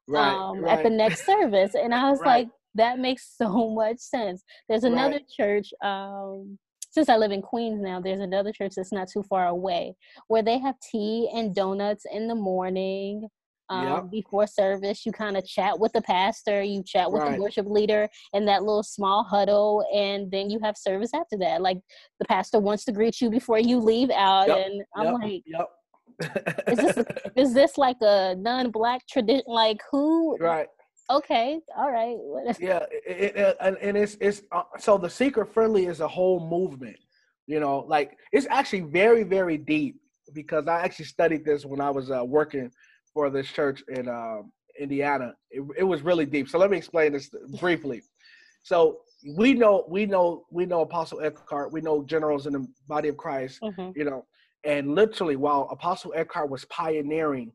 Right, 0.09 0.33
um, 0.33 0.65
right. 0.65 0.79
At 0.79 0.83
the 0.83 0.91
next 0.91 1.25
service, 1.25 1.75
and 1.75 1.95
I 1.95 2.11
was 2.11 2.21
like, 2.21 2.49
that 2.75 2.99
makes 2.99 3.35
so 3.37 3.71
much 3.71 3.99
sense. 3.99 4.43
There's 4.69 4.85
another 4.85 5.17
right. 5.17 5.29
church. 5.29 5.73
Um, 5.83 6.59
since 6.91 7.09
I 7.09 7.17
live 7.17 7.33
in 7.33 7.41
Queens 7.41 7.81
now, 7.81 8.01
there's 8.01 8.21
another 8.21 8.53
church 8.53 8.75
that's 8.77 8.93
not 8.93 9.09
too 9.09 9.23
far 9.23 9.47
away 9.47 9.95
where 10.29 10.43
they 10.43 10.59
have 10.59 10.75
tea 10.91 11.31
and 11.35 11.55
donuts 11.55 12.05
in 12.13 12.29
the 12.29 12.35
morning. 12.35 13.29
Um, 13.71 13.89
yep. 13.89 14.11
Before 14.11 14.47
service, 14.47 15.07
you 15.07 15.13
kind 15.13 15.39
of 15.39 15.47
chat 15.47 15.79
with 15.79 15.93
the 15.95 16.03
pastor, 16.03 16.63
you 16.63 16.83
chat 16.83 17.11
with 17.11 17.23
right. 17.23 17.37
the 17.37 17.43
worship 17.43 17.67
leader 17.67 18.07
in 18.35 18.45
that 18.45 18.65
little 18.65 18.83
small 18.83 19.25
huddle, 19.25 19.87
and 19.95 20.31
then 20.31 20.51
you 20.51 20.59
have 20.63 20.77
service 20.77 21.13
after 21.15 21.39
that. 21.39 21.63
Like 21.63 21.79
the 22.19 22.27
pastor 22.27 22.59
wants 22.59 22.85
to 22.85 22.93
greet 22.93 23.23
you 23.23 23.31
before 23.31 23.59
you 23.59 23.79
leave 23.79 24.11
out, 24.11 24.49
yep. 24.49 24.67
and 24.67 24.83
I'm 24.95 25.05
yep. 25.07 25.15
like, 25.23 25.43
yep. 25.47 26.67
is 26.69 26.79
this 26.79 27.07
is 27.37 27.55
this 27.55 27.79
like 27.79 27.97
a 28.03 28.35
non-black 28.37 29.07
tradition? 29.09 29.45
Like 29.47 29.81
who? 29.91 30.37
Right 30.39 30.69
okay 31.13 31.61
all 31.77 31.91
right 31.91 32.17
yeah 32.61 32.85
it, 33.07 33.37
it, 33.37 33.57
and, 33.61 33.77
and 33.79 33.97
it's 33.97 34.17
it's 34.21 34.43
uh, 34.53 34.63
so 34.79 34.99
the 34.99 35.11
seeker 35.11 35.45
friendly 35.45 35.87
is 35.87 36.01
a 36.01 36.09
whole 36.09 36.49
movement 36.49 36.97
you 37.47 37.61
know 37.61 37.85
like 37.89 38.17
it's 38.33 38.47
actually 38.51 38.81
very 38.81 39.23
very 39.23 39.57
deep 39.57 39.97
because 40.33 40.67
i 40.69 40.81
actually 40.81 41.05
studied 41.05 41.45
this 41.45 41.65
when 41.65 41.81
i 41.81 41.91
was 41.91 42.11
uh, 42.11 42.25
working 42.25 42.71
for 43.13 43.29
this 43.31 43.47
church 43.47 43.83
in 43.89 44.09
uh, 44.09 44.39
indiana. 44.79 45.35
It, 45.51 45.63
it 45.79 45.85
was 45.85 46.03
really 46.03 46.27
deep 46.27 46.49
so 46.49 46.59
let 46.59 46.71
me 46.71 46.77
explain 46.77 47.13
this 47.13 47.31
briefly. 47.61 48.03
So 48.63 49.01
we 49.37 49.55
know 49.55 49.85
we 49.89 50.07
know 50.07 50.45
we 50.51 50.67
know 50.67 50.81
apostle 50.81 51.21
Eckhardt 51.21 51.73
we 51.73 51.81
know 51.81 52.03
generals 52.03 52.47
in 52.47 52.53
the 52.55 52.67
body 52.89 53.09
of 53.09 53.17
christ 53.17 53.61
mm-hmm. 53.63 53.91
you 53.95 54.05
know 54.05 54.25
and 54.65 54.95
literally 54.97 55.37
while 55.37 55.69
apostle 55.71 56.13
Eckhardt 56.17 56.51
was 56.51 56.65
pioneering 56.65 57.53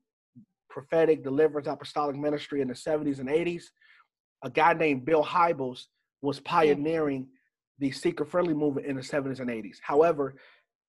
prophetic 0.77 1.23
deliverance 1.23 1.67
apostolic 1.67 2.15
ministry 2.15 2.61
in 2.61 2.67
the 2.67 2.73
70s 2.75 3.17
and 3.17 3.29
80s. 3.29 3.63
A 4.43 4.49
guy 4.49 4.73
named 4.73 5.05
Bill 5.05 5.23
Hybels 5.23 5.85
was 6.21 6.39
pioneering 6.41 7.25
the 7.79 7.89
seeker 7.89 8.23
friendly 8.23 8.53
movement 8.53 8.85
in 8.85 8.95
the 8.95 9.01
70s 9.01 9.39
and 9.39 9.49
80s. 9.49 9.77
However, 9.81 10.35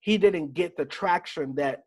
he 0.01 0.18
didn't 0.18 0.53
get 0.53 0.77
the 0.77 0.85
traction 0.85 1.55
that 1.55 1.85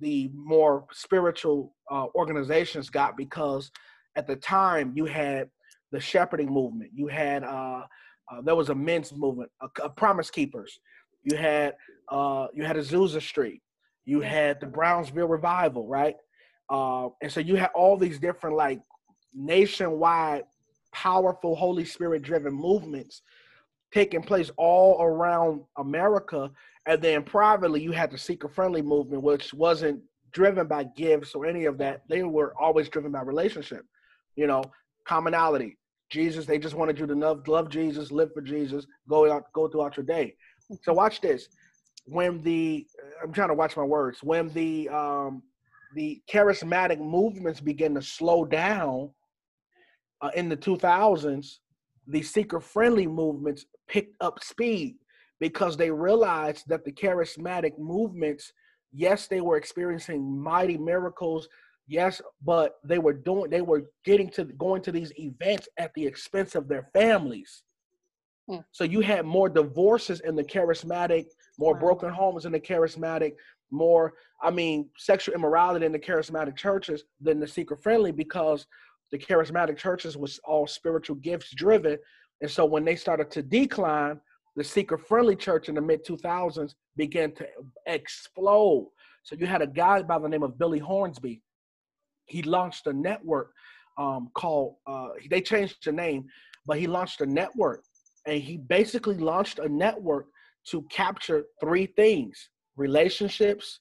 the 0.00 0.30
more 0.32 0.84
spiritual 0.92 1.74
uh, 1.90 2.06
organizations 2.14 2.88
got 2.88 3.16
because 3.16 3.72
at 4.14 4.28
the 4.28 4.36
time 4.36 4.92
you 4.94 5.04
had 5.04 5.48
the 5.90 5.98
shepherding 5.98 6.52
movement, 6.52 6.92
you 6.94 7.08
had 7.08 7.42
uh, 7.42 7.82
uh, 8.30 8.42
there 8.44 8.54
was 8.54 8.68
a 8.68 8.74
men's 8.76 9.12
movement, 9.12 9.50
a, 9.60 9.66
a 9.82 9.88
Promise 9.88 10.30
Keepers, 10.30 10.78
you 11.24 11.36
had 11.36 11.74
uh, 12.12 12.46
you 12.54 12.64
had 12.64 12.76
Azusa 12.76 13.20
Street, 13.20 13.60
you 14.04 14.20
had 14.20 14.60
the 14.60 14.66
Brownsville 14.66 15.26
Revival, 15.26 15.88
right? 15.88 16.14
Uh, 16.70 17.08
and 17.22 17.32
so 17.32 17.40
you 17.40 17.56
had 17.56 17.70
all 17.74 17.96
these 17.96 18.18
different 18.18 18.56
like 18.56 18.80
nationwide 19.34 20.44
powerful 20.92 21.54
Holy 21.54 21.84
Spirit 21.84 22.22
driven 22.22 22.52
movements 22.52 23.22
taking 23.92 24.22
place 24.22 24.50
all 24.56 25.02
around 25.02 25.62
America. 25.76 26.50
And 26.86 27.00
then 27.00 27.22
privately, 27.22 27.82
you 27.82 27.92
had 27.92 28.10
the 28.10 28.18
seeker 28.18 28.48
friendly 28.48 28.82
movement, 28.82 29.22
which 29.22 29.52
wasn't 29.54 30.02
driven 30.32 30.66
by 30.66 30.84
gifts 30.84 31.34
or 31.34 31.46
any 31.46 31.64
of 31.64 31.78
that. 31.78 32.02
They 32.08 32.22
were 32.22 32.54
always 32.58 32.88
driven 32.88 33.12
by 33.12 33.22
relationship, 33.22 33.84
you 34.36 34.46
know, 34.46 34.62
commonality. 35.04 35.76
Jesus, 36.10 36.46
they 36.46 36.58
just 36.58 36.74
wanted 36.74 36.98
you 36.98 37.06
to 37.06 37.14
love, 37.14 37.46
love 37.48 37.68
Jesus, 37.68 38.10
live 38.10 38.32
for 38.32 38.40
Jesus, 38.40 38.86
go 39.08 39.30
out, 39.30 39.52
go 39.52 39.68
throughout 39.68 39.96
your 39.96 40.06
day. 40.06 40.34
So 40.82 40.92
watch 40.92 41.20
this. 41.20 41.48
When 42.06 42.42
the 42.42 42.86
I'm 43.22 43.32
trying 43.32 43.48
to 43.48 43.54
watch 43.54 43.76
my 43.76 43.82
words. 43.82 44.22
When 44.22 44.48
the 44.50 44.88
um, 44.88 45.42
the 45.94 46.20
charismatic 46.30 46.98
movements 46.98 47.60
begin 47.60 47.94
to 47.94 48.02
slow 48.02 48.44
down 48.44 49.10
uh, 50.20 50.30
in 50.34 50.48
the 50.48 50.56
2000s, 50.56 51.58
the 52.06 52.22
seeker 52.22 52.60
friendly 52.60 53.06
movements 53.06 53.66
picked 53.88 54.16
up 54.20 54.42
speed 54.42 54.96
because 55.40 55.76
they 55.76 55.90
realized 55.90 56.64
that 56.68 56.84
the 56.84 56.92
charismatic 56.92 57.78
movements, 57.78 58.52
yes, 58.92 59.28
they 59.28 59.40
were 59.40 59.56
experiencing 59.56 60.40
mighty 60.40 60.76
miracles, 60.76 61.48
yes, 61.86 62.20
but 62.44 62.76
they 62.84 62.98
were 62.98 63.12
doing, 63.12 63.50
they 63.50 63.60
were 63.60 63.84
getting 64.04 64.28
to 64.30 64.44
going 64.44 64.82
to 64.82 64.92
these 64.92 65.12
events 65.18 65.68
at 65.78 65.92
the 65.94 66.04
expense 66.04 66.54
of 66.54 66.68
their 66.68 66.88
families. 66.92 67.62
Hmm. 68.48 68.58
So 68.72 68.84
you 68.84 69.00
had 69.00 69.26
more 69.26 69.48
divorces 69.48 70.20
in 70.20 70.34
the 70.34 70.44
charismatic, 70.44 71.26
more 71.58 71.74
wow. 71.74 71.80
broken 71.80 72.10
homes 72.10 72.46
in 72.46 72.52
the 72.52 72.60
charismatic, 72.60 73.34
more, 73.70 74.14
I 74.42 74.50
mean, 74.50 74.88
sexual 74.96 75.34
immorality 75.34 75.86
in 75.86 75.92
the 75.92 75.98
charismatic 75.98 76.56
churches 76.56 77.04
than 77.20 77.40
the 77.40 77.46
seeker 77.46 77.76
friendly 77.76 78.12
because 78.12 78.66
the 79.10 79.18
charismatic 79.18 79.76
churches 79.76 80.16
was 80.16 80.38
all 80.44 80.66
spiritual 80.66 81.16
gifts 81.16 81.50
driven. 81.54 81.98
And 82.40 82.50
so 82.50 82.64
when 82.64 82.84
they 82.84 82.96
started 82.96 83.30
to 83.32 83.42
decline, 83.42 84.20
the 84.56 84.64
seeker 84.64 84.98
friendly 84.98 85.36
church 85.36 85.68
in 85.68 85.74
the 85.74 85.80
mid 85.80 86.04
2000s 86.04 86.74
began 86.96 87.32
to 87.36 87.46
explode. 87.86 88.90
So 89.22 89.36
you 89.36 89.46
had 89.46 89.62
a 89.62 89.66
guy 89.66 90.02
by 90.02 90.18
the 90.18 90.28
name 90.28 90.42
of 90.42 90.58
Billy 90.58 90.78
Hornsby. 90.78 91.42
He 92.26 92.42
launched 92.42 92.86
a 92.86 92.92
network 92.92 93.52
um, 93.98 94.30
called, 94.34 94.76
uh, 94.86 95.08
they 95.30 95.40
changed 95.40 95.84
the 95.84 95.92
name, 95.92 96.26
but 96.66 96.78
he 96.78 96.86
launched 96.86 97.20
a 97.20 97.26
network. 97.26 97.82
And 98.26 98.42
he 98.42 98.56
basically 98.56 99.16
launched 99.16 99.58
a 99.58 99.68
network 99.68 100.26
to 100.70 100.82
capture 100.90 101.44
three 101.60 101.86
things 101.86 102.50
relationships, 102.78 103.80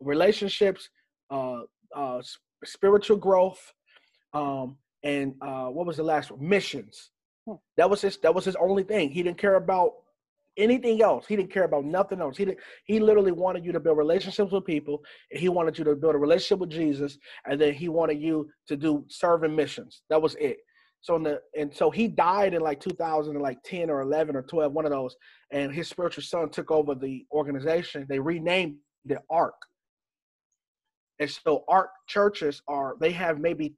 relationships, 0.00 0.88
uh, 1.30 1.62
uh, 1.94 2.22
spiritual 2.64 3.16
growth, 3.16 3.72
um, 4.34 4.76
and 5.02 5.34
uh, 5.40 5.66
what 5.66 5.86
was 5.86 5.96
the 5.96 6.02
last 6.02 6.30
one? 6.30 6.46
Missions. 6.48 7.10
Hmm. 7.46 7.54
That 7.76 7.90
was 7.90 8.02
his. 8.02 8.18
That 8.18 8.34
was 8.34 8.44
his 8.44 8.56
only 8.56 8.84
thing. 8.84 9.10
He 9.10 9.22
didn't 9.22 9.38
care 9.38 9.56
about 9.56 9.92
anything 10.56 11.02
else. 11.02 11.26
He 11.26 11.36
didn't 11.36 11.52
care 11.52 11.64
about 11.64 11.84
nothing 11.84 12.20
else. 12.20 12.36
He 12.36 12.44
did, 12.46 12.58
he 12.84 12.98
literally 13.00 13.32
wanted 13.32 13.64
you 13.64 13.72
to 13.72 13.80
build 13.80 13.98
relationships 13.98 14.52
with 14.52 14.64
people. 14.64 15.02
He 15.30 15.48
wanted 15.48 15.78
you 15.78 15.84
to 15.84 15.94
build 15.94 16.14
a 16.14 16.18
relationship 16.18 16.60
with 16.60 16.70
Jesus, 16.70 17.18
and 17.48 17.60
then 17.60 17.74
he 17.74 17.88
wanted 17.88 18.20
you 18.20 18.50
to 18.68 18.76
do 18.76 19.04
serving 19.08 19.54
missions. 19.54 20.02
That 20.08 20.20
was 20.20 20.34
it. 20.36 20.58
So 21.06 21.14
in 21.14 21.22
the 21.22 21.40
and 21.56 21.72
so 21.72 21.88
he 21.88 22.08
died 22.08 22.52
in 22.52 22.62
like 22.62 22.80
2010 22.80 23.90
or 23.90 24.00
11 24.00 24.34
or 24.34 24.42
12, 24.42 24.72
one 24.72 24.84
of 24.84 24.90
those. 24.90 25.14
And 25.52 25.72
his 25.72 25.86
spiritual 25.86 26.24
son 26.24 26.50
took 26.50 26.72
over 26.72 26.96
the 26.96 27.24
organization. 27.30 28.06
They 28.08 28.18
renamed 28.18 28.74
the 29.04 29.20
ARC. 29.30 29.54
And 31.20 31.30
so 31.30 31.62
ARC 31.68 31.90
churches 32.08 32.60
are 32.66 32.96
they 33.00 33.12
have 33.12 33.38
maybe 33.38 33.76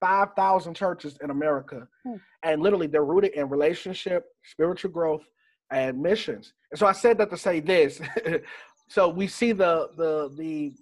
5,000 0.00 0.74
churches 0.74 1.18
in 1.22 1.28
America, 1.28 1.86
hmm. 2.02 2.16
and 2.42 2.62
literally 2.62 2.86
they're 2.86 3.04
rooted 3.04 3.32
in 3.32 3.50
relationship, 3.50 4.24
spiritual 4.44 4.90
growth, 4.90 5.22
and 5.70 6.00
missions. 6.00 6.54
And 6.70 6.78
so 6.78 6.86
I 6.86 6.92
said 6.92 7.18
that 7.18 7.28
to 7.28 7.36
say 7.36 7.60
this. 7.60 8.00
so 8.88 9.10
we 9.10 9.26
see 9.26 9.52
the 9.52 9.90
the 9.98 10.34
the 10.38 10.72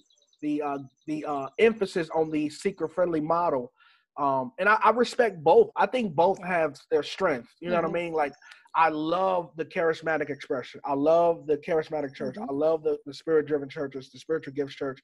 the 0.43 0.63
uh, 0.63 0.79
the 1.09 1.25
uh, 1.25 1.49
emphasis 1.59 2.09
on 2.15 2.31
the 2.31 2.49
seeker 2.51 2.87
friendly 2.87 3.21
model 3.21 3.73
um, 4.19 4.53
and 4.59 4.69
I, 4.69 4.79
I, 4.83 4.91
respect 4.91 5.43
both. 5.43 5.71
I 5.77 5.87
think 5.87 6.15
both 6.15 6.43
have 6.45 6.77
their 6.91 7.03
strength. 7.03 7.49
You 7.61 7.71
know 7.71 7.77
mm-hmm. 7.77 7.85
what 7.85 7.97
I 7.97 8.01
mm-hmm. 8.01 8.05
mean? 8.07 8.15
Like 8.15 8.35
I 8.75 8.89
love 8.89 9.51
the 9.57 9.65
charismatic 9.65 10.31
expression. 10.31 10.81
I 10.85 10.95
love 10.95 11.47
the 11.47 11.57
charismatic 11.59 12.15
church. 12.15 12.37
Mm-hmm. 12.37 12.51
I 12.51 12.53
love 12.53 12.83
the, 12.83 12.99
the 13.07 13.15
spirit 13.15 13.47
driven 13.47 13.69
churches, 13.69 14.11
the 14.11 14.19
spiritual 14.19 14.55
gifts 14.55 14.75
church. 14.75 15.01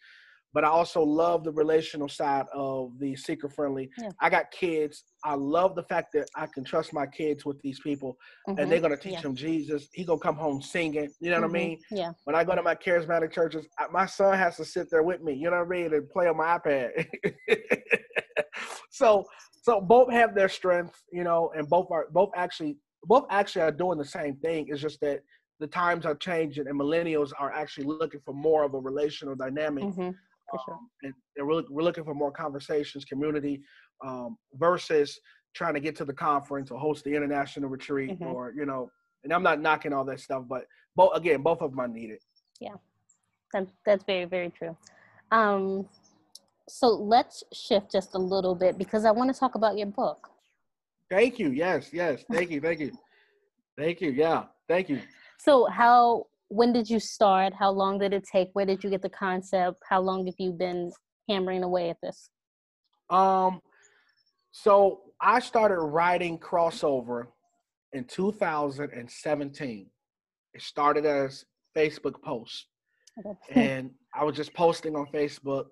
But 0.55 0.65
I 0.65 0.69
also 0.69 1.03
love 1.03 1.45
the 1.45 1.53
relational 1.53 2.09
side 2.09 2.47
of 2.55 2.99
the 2.99 3.15
seeker 3.17 3.51
friendly. 3.51 3.91
Yeah. 4.01 4.09
I 4.21 4.31
got 4.31 4.51
kids. 4.51 5.05
I 5.23 5.35
love 5.35 5.75
the 5.75 5.83
fact 5.83 6.13
that 6.15 6.27
I 6.35 6.47
can 6.47 6.65
trust 6.65 6.95
my 6.95 7.07
kids 7.07 7.45
with 7.45 7.61
these 7.61 7.81
people 7.81 8.17
mm-hmm. 8.49 8.59
and 8.59 8.73
they're 8.73 8.81
gonna 8.81 8.97
teach 8.97 9.13
yeah. 9.13 9.21
them 9.21 9.37
Jesus. 9.37 9.89
He 9.93 10.05
gonna 10.05 10.19
come 10.19 10.37
home 10.37 10.63
singing. 10.63 11.11
You 11.21 11.31
know 11.31 11.37
what 11.37 11.45
I 11.45 11.47
mm-hmm. 11.49 11.53
mean? 11.53 11.79
Yeah. 11.91 12.13
When 12.25 12.35
I 12.35 12.45
go 12.45 12.55
to 12.55 12.63
my 12.63 12.75
charismatic 12.75 13.31
churches, 13.31 13.67
I, 13.79 13.89
my 13.93 14.07
son 14.07 14.39
has 14.39 14.57
to 14.57 14.65
sit 14.65 14.91
there 14.91 15.03
with 15.03 15.23
me. 15.23 15.35
You 15.35 15.51
know 15.51 15.59
what 15.59 15.67
I 15.67 15.83
mean? 15.83 15.93
And 15.93 16.09
play 16.09 16.29
on 16.29 16.39
my 16.39 16.59
iPad. 16.59 17.07
so 18.91 19.25
so 19.63 19.81
both 19.81 20.11
have 20.11 20.35
their 20.35 20.49
strengths, 20.49 21.03
you 21.13 21.25
know, 21.25 21.51
and 21.57 21.69
both 21.69 21.89
are 21.91 22.07
both 22.13 22.31
actually 22.37 22.77
both 23.05 23.27
actually 23.31 23.63
are 23.63 23.73
doing 23.73 23.99
the 23.99 24.05
same 24.05 24.37
thing. 24.37 24.67
It's 24.69 24.81
just 24.81 25.01
that 25.01 25.21
the 25.61 25.67
times 25.67 26.07
are 26.07 26.15
changing 26.15 26.67
and 26.69 26.79
millennials 26.79 27.33
are 27.39 27.53
actually 27.53 27.87
looking 27.87 28.21
for 28.25 28.33
more 28.35 28.65
of 28.65 28.75
a 28.75 28.79
relational 28.79 29.35
dynamic. 29.35 29.85
Mm-hmm, 29.85 30.11
sure. 30.65 30.75
um, 30.75 30.89
and 31.03 31.15
we're, 31.47 31.63
we're 31.69 31.83
looking 31.83 32.05
for 32.05 32.15
more 32.15 32.31
conversations, 32.31 33.05
community, 33.05 33.61
um, 34.05 34.37
versus 34.55 35.19
trying 35.55 35.75
to 35.75 35.81
get 35.81 35.97
to 35.97 36.05
the 36.05 36.13
conference 36.13 36.71
or 36.71 36.79
host 36.79 37.05
the 37.05 37.15
international 37.15 37.69
retreat 37.69 38.19
Mhm. 38.21 38.33
or 38.33 38.53
you 38.57 38.65
know. 38.67 38.91
And 39.25 39.33
I'm 39.33 39.43
not 39.43 39.61
knocking 39.61 39.93
all 39.93 40.05
that 40.05 40.21
stuff, 40.21 40.45
but 40.49 40.65
both 40.95 41.15
again, 41.17 41.43
both 41.43 41.61
of 41.61 41.71
them 41.73 41.81
are 41.81 41.89
needed. 41.89 42.21
Yeah. 42.61 42.75
That's 43.53 43.73
that's 43.85 44.05
very 44.05 44.25
very 44.27 44.51
true. 44.51 44.77
Um, 45.31 45.89
so 46.69 46.89
let's 46.89 47.43
shift 47.53 47.91
just 47.91 48.15
a 48.15 48.19
little 48.19 48.55
bit 48.55 48.79
because 48.79 49.05
I 49.05 49.11
want 49.11 49.33
to 49.33 49.39
talk 49.39 49.55
about 49.55 49.77
your 49.77 49.87
book. 49.87 50.29
Thank 51.11 51.39
you. 51.39 51.51
Yes, 51.51 51.91
yes. 51.93 52.25
Thank 52.31 52.51
you. 52.51 52.61
Thank 52.61 52.81
you. 52.81 52.93
Thank 53.77 54.01
you. 54.01 54.11
Yeah. 54.11 54.45
Thank 54.69 54.89
you. 54.89 55.01
So 55.39 55.67
how 55.67 56.27
when 56.49 56.73
did 56.73 56.89
you 56.89 57.01
start? 57.01 57.53
How 57.55 57.71
long 57.71 57.99
did 57.99 58.13
it 58.13 58.25
take? 58.31 58.51
Where 58.53 58.67
did 58.67 58.83
you 58.85 58.91
get 58.91 59.03
the 59.03 59.09
concept? 59.09 59.81
How 59.89 60.01
long 60.01 60.27
have 60.27 60.35
you 60.39 60.53
been 60.53 60.91
hammering 61.29 61.63
away 61.63 61.91
at 61.91 61.99
this? 62.03 62.31
Um, 63.11 63.61
so 64.51 65.01
I 65.21 65.41
started 65.41 65.81
writing 65.81 66.39
crossover 66.39 67.27
in 67.93 68.05
2017. 68.05 69.87
It 70.55 70.63
started 70.63 71.07
as 71.07 71.45
Facebook 71.77 72.23
posts, 72.23 72.67
and 73.51 73.91
I 74.15 74.25
was 74.25 74.37
just 74.37 74.53
posting 74.55 74.97
on 74.97 75.07
Facebook, 75.13 75.67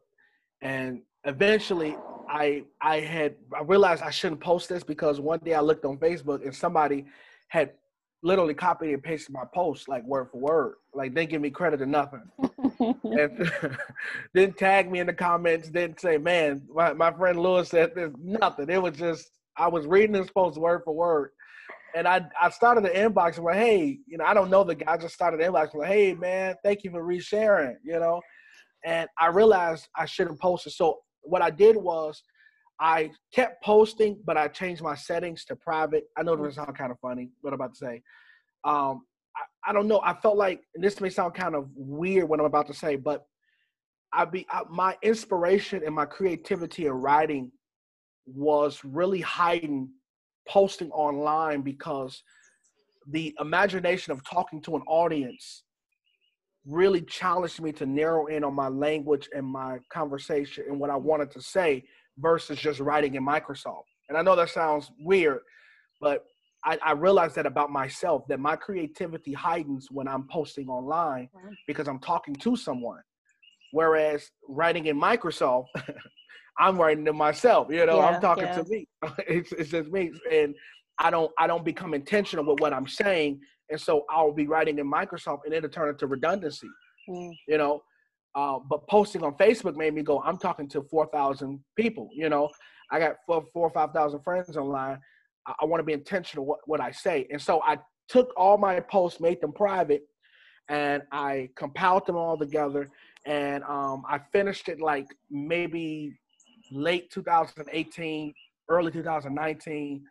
and 0.62 1.02
eventually 1.24 1.96
I 2.28 2.64
I 2.80 3.00
had 3.00 3.36
I 3.56 3.62
realized 3.62 4.02
I 4.02 4.10
shouldn't 4.10 4.40
post 4.40 4.68
this 4.68 4.82
because 4.82 5.20
one 5.20 5.40
day 5.40 5.54
I 5.54 5.60
looked 5.60 5.84
on 5.84 5.98
Facebook 5.98 6.44
and 6.44 6.54
somebody 6.54 7.06
had 7.48 7.72
literally 8.22 8.54
copied 8.54 8.92
and 8.92 9.02
pasted 9.02 9.32
my 9.32 9.44
post 9.54 9.88
like 9.88 10.02
word 10.04 10.28
for 10.32 10.38
word, 10.40 10.74
like 10.94 11.14
they 11.14 11.22
didn't 11.22 11.30
give 11.30 11.42
me 11.42 11.50
credit 11.50 11.80
or 11.80 11.86
nothing 11.86 12.22
and 13.04 13.52
didn't 14.34 14.56
tag 14.56 14.90
me 14.90 14.98
in 14.98 15.06
the 15.06 15.12
comments, 15.12 15.68
didn't 15.68 16.00
say, 16.00 16.18
man, 16.18 16.62
my, 16.74 16.92
my 16.92 17.12
friend 17.12 17.38
Lewis 17.38 17.68
said 17.68 17.92
there's 17.94 18.14
nothing. 18.20 18.68
It 18.68 18.82
was 18.82 18.96
just, 18.96 19.30
I 19.56 19.68
was 19.68 19.86
reading 19.86 20.12
this 20.12 20.30
post 20.30 20.58
word 20.58 20.82
for 20.84 20.94
word. 20.94 21.30
And 21.94 22.06
I, 22.06 22.26
I 22.40 22.50
started 22.50 22.84
the 22.84 22.90
inbox 22.90 23.36
and 23.36 23.44
went, 23.44 23.58
hey, 23.58 24.00
you 24.06 24.18
know, 24.18 24.24
I 24.24 24.34
don't 24.34 24.50
know 24.50 24.64
the 24.64 24.74
guy. 24.74 24.92
I 24.92 24.96
just 24.98 25.14
started 25.14 25.40
the 25.40 25.44
inbox 25.44 25.74
went, 25.74 25.90
hey, 25.90 26.12
man, 26.12 26.56
thank 26.62 26.84
you 26.84 26.90
for 26.90 27.02
resharing, 27.02 27.76
you 27.82 27.98
know. 27.98 28.20
And 28.86 29.08
I 29.18 29.26
realized 29.26 29.88
I 29.96 30.06
shouldn't 30.06 30.40
post 30.40 30.66
it. 30.66 30.70
So 30.70 31.00
what 31.22 31.42
I 31.42 31.50
did 31.50 31.76
was 31.76 32.22
I 32.80 33.10
kept 33.34 33.62
posting, 33.62 34.18
but 34.24 34.36
I 34.36 34.48
changed 34.48 34.80
my 34.80 34.94
settings 34.94 35.44
to 35.46 35.56
private. 35.56 36.04
I 36.16 36.22
know 36.22 36.36
this 36.36 36.54
sounds 36.54 36.76
kind 36.78 36.92
of 36.92 36.98
funny, 37.00 37.30
what 37.40 37.50
I'm 37.50 37.60
about 37.60 37.74
to 37.74 37.78
say. 37.78 38.02
Um, 38.64 39.02
I, 39.36 39.70
I 39.70 39.72
don't 39.72 39.88
know. 39.88 40.00
I 40.04 40.14
felt 40.14 40.36
like, 40.36 40.60
and 40.74 40.84
this 40.84 41.00
may 41.00 41.10
sound 41.10 41.34
kind 41.34 41.54
of 41.54 41.68
weird 41.74 42.28
what 42.28 42.38
I'm 42.38 42.46
about 42.46 42.68
to 42.68 42.74
say, 42.74 42.96
but 42.96 43.26
I 44.12 44.24
be 44.24 44.46
I, 44.50 44.62
my 44.70 44.96
inspiration 45.02 45.82
and 45.84 45.94
my 45.94 46.06
creativity 46.06 46.86
in 46.86 46.92
writing 46.92 47.50
was 48.24 48.80
really 48.84 49.20
hiding 49.20 49.90
posting 50.48 50.90
online 50.92 51.62
because 51.62 52.22
the 53.08 53.34
imagination 53.40 54.12
of 54.12 54.22
talking 54.24 54.62
to 54.62 54.76
an 54.76 54.82
audience 54.86 55.64
really 56.66 57.00
challenged 57.02 57.60
me 57.60 57.72
to 57.72 57.86
narrow 57.86 58.26
in 58.26 58.42
on 58.44 58.54
my 58.54 58.68
language 58.68 59.28
and 59.34 59.46
my 59.46 59.78
conversation 59.90 60.64
and 60.68 60.78
what 60.80 60.90
I 60.90 60.96
wanted 60.96 61.30
to 61.32 61.40
say 61.40 61.84
versus 62.18 62.58
just 62.58 62.80
writing 62.80 63.14
in 63.14 63.24
Microsoft. 63.24 63.84
And 64.08 64.18
I 64.18 64.22
know 64.22 64.36
that 64.36 64.50
sounds 64.50 64.90
weird, 65.00 65.40
but 66.00 66.24
I, 66.64 66.78
I 66.84 66.92
realized 66.92 67.36
that 67.36 67.46
about 67.46 67.70
myself 67.70 68.22
that 68.28 68.40
my 68.40 68.56
creativity 68.56 69.32
heightens 69.32 69.88
when 69.90 70.08
I'm 70.08 70.26
posting 70.28 70.68
online 70.68 71.28
Wow. 71.32 71.42
because 71.66 71.86
I'm 71.86 72.00
talking 72.00 72.34
to 72.36 72.56
someone. 72.56 73.00
Whereas 73.72 74.30
writing 74.48 74.86
in 74.86 75.00
Microsoft, 75.00 75.66
I'm 76.58 76.78
writing 76.78 77.04
to 77.04 77.12
myself. 77.12 77.68
You 77.70 77.84
know, 77.86 77.96
Yeah, 77.98 78.06
I'm 78.06 78.20
talking 78.20 78.44
yeah. 78.44 78.62
to 78.62 78.64
me. 78.68 78.88
it's, 79.28 79.52
it's 79.52 79.70
just 79.70 79.90
me, 79.90 80.10
and 80.32 80.54
I 80.98 81.10
don't 81.10 81.30
I 81.38 81.46
don't 81.46 81.64
become 81.64 81.92
intentional 81.94 82.44
with 82.46 82.60
what 82.60 82.72
I'm 82.72 82.86
saying, 82.86 83.40
and 83.70 83.80
so 83.80 84.04
I'll 84.10 84.32
be 84.32 84.46
writing 84.46 84.78
in 84.78 84.90
Microsoft, 84.90 85.40
and 85.44 85.54
it'll 85.54 85.70
turn 85.70 85.88
into 85.88 86.06
redundancy. 86.06 86.68
Mm, 87.08 87.32
You 87.48 87.58
know, 87.58 87.82
uh, 88.34 88.58
but 88.68 88.86
posting 88.88 89.22
on 89.22 89.34
Facebook 89.36 89.76
made 89.76 89.94
me 89.94 90.02
go. 90.02 90.22
I'm 90.22 90.38
talking 90.38 90.68
to 90.70 90.82
four 90.82 91.06
thousand 91.06 91.60
people. 91.76 92.08
You 92.12 92.28
know, 92.28 92.50
I 92.90 92.98
got 92.98 93.16
four 93.26 93.44
four 93.52 93.66
or 93.68 93.70
five 93.70 93.92
thousand 93.92 94.20
friends 94.22 94.56
online. 94.56 94.98
I, 95.46 95.54
I 95.60 95.64
want 95.64 95.80
to 95.80 95.84
be 95.84 95.92
intentional 95.92 96.44
what 96.44 96.60
what 96.66 96.80
I 96.80 96.90
say, 96.90 97.26
and 97.30 97.40
so 97.40 97.62
I 97.62 97.78
took 98.08 98.32
all 98.36 98.56
my 98.58 98.80
posts, 98.80 99.20
made 99.20 99.40
them 99.40 99.52
private, 99.52 100.02
and 100.68 101.02
I 101.12 101.48
compiled 101.56 102.06
them 102.06 102.16
all 102.16 102.38
together, 102.38 102.88
and 103.24 103.64
um, 103.64 104.04
I 104.08 104.20
finished 104.32 104.68
it 104.68 104.80
like 104.80 105.06
maybe 105.30 106.12
late 106.70 107.10
2018, 107.10 108.34
early 108.68 108.90
2019. 108.90 110.04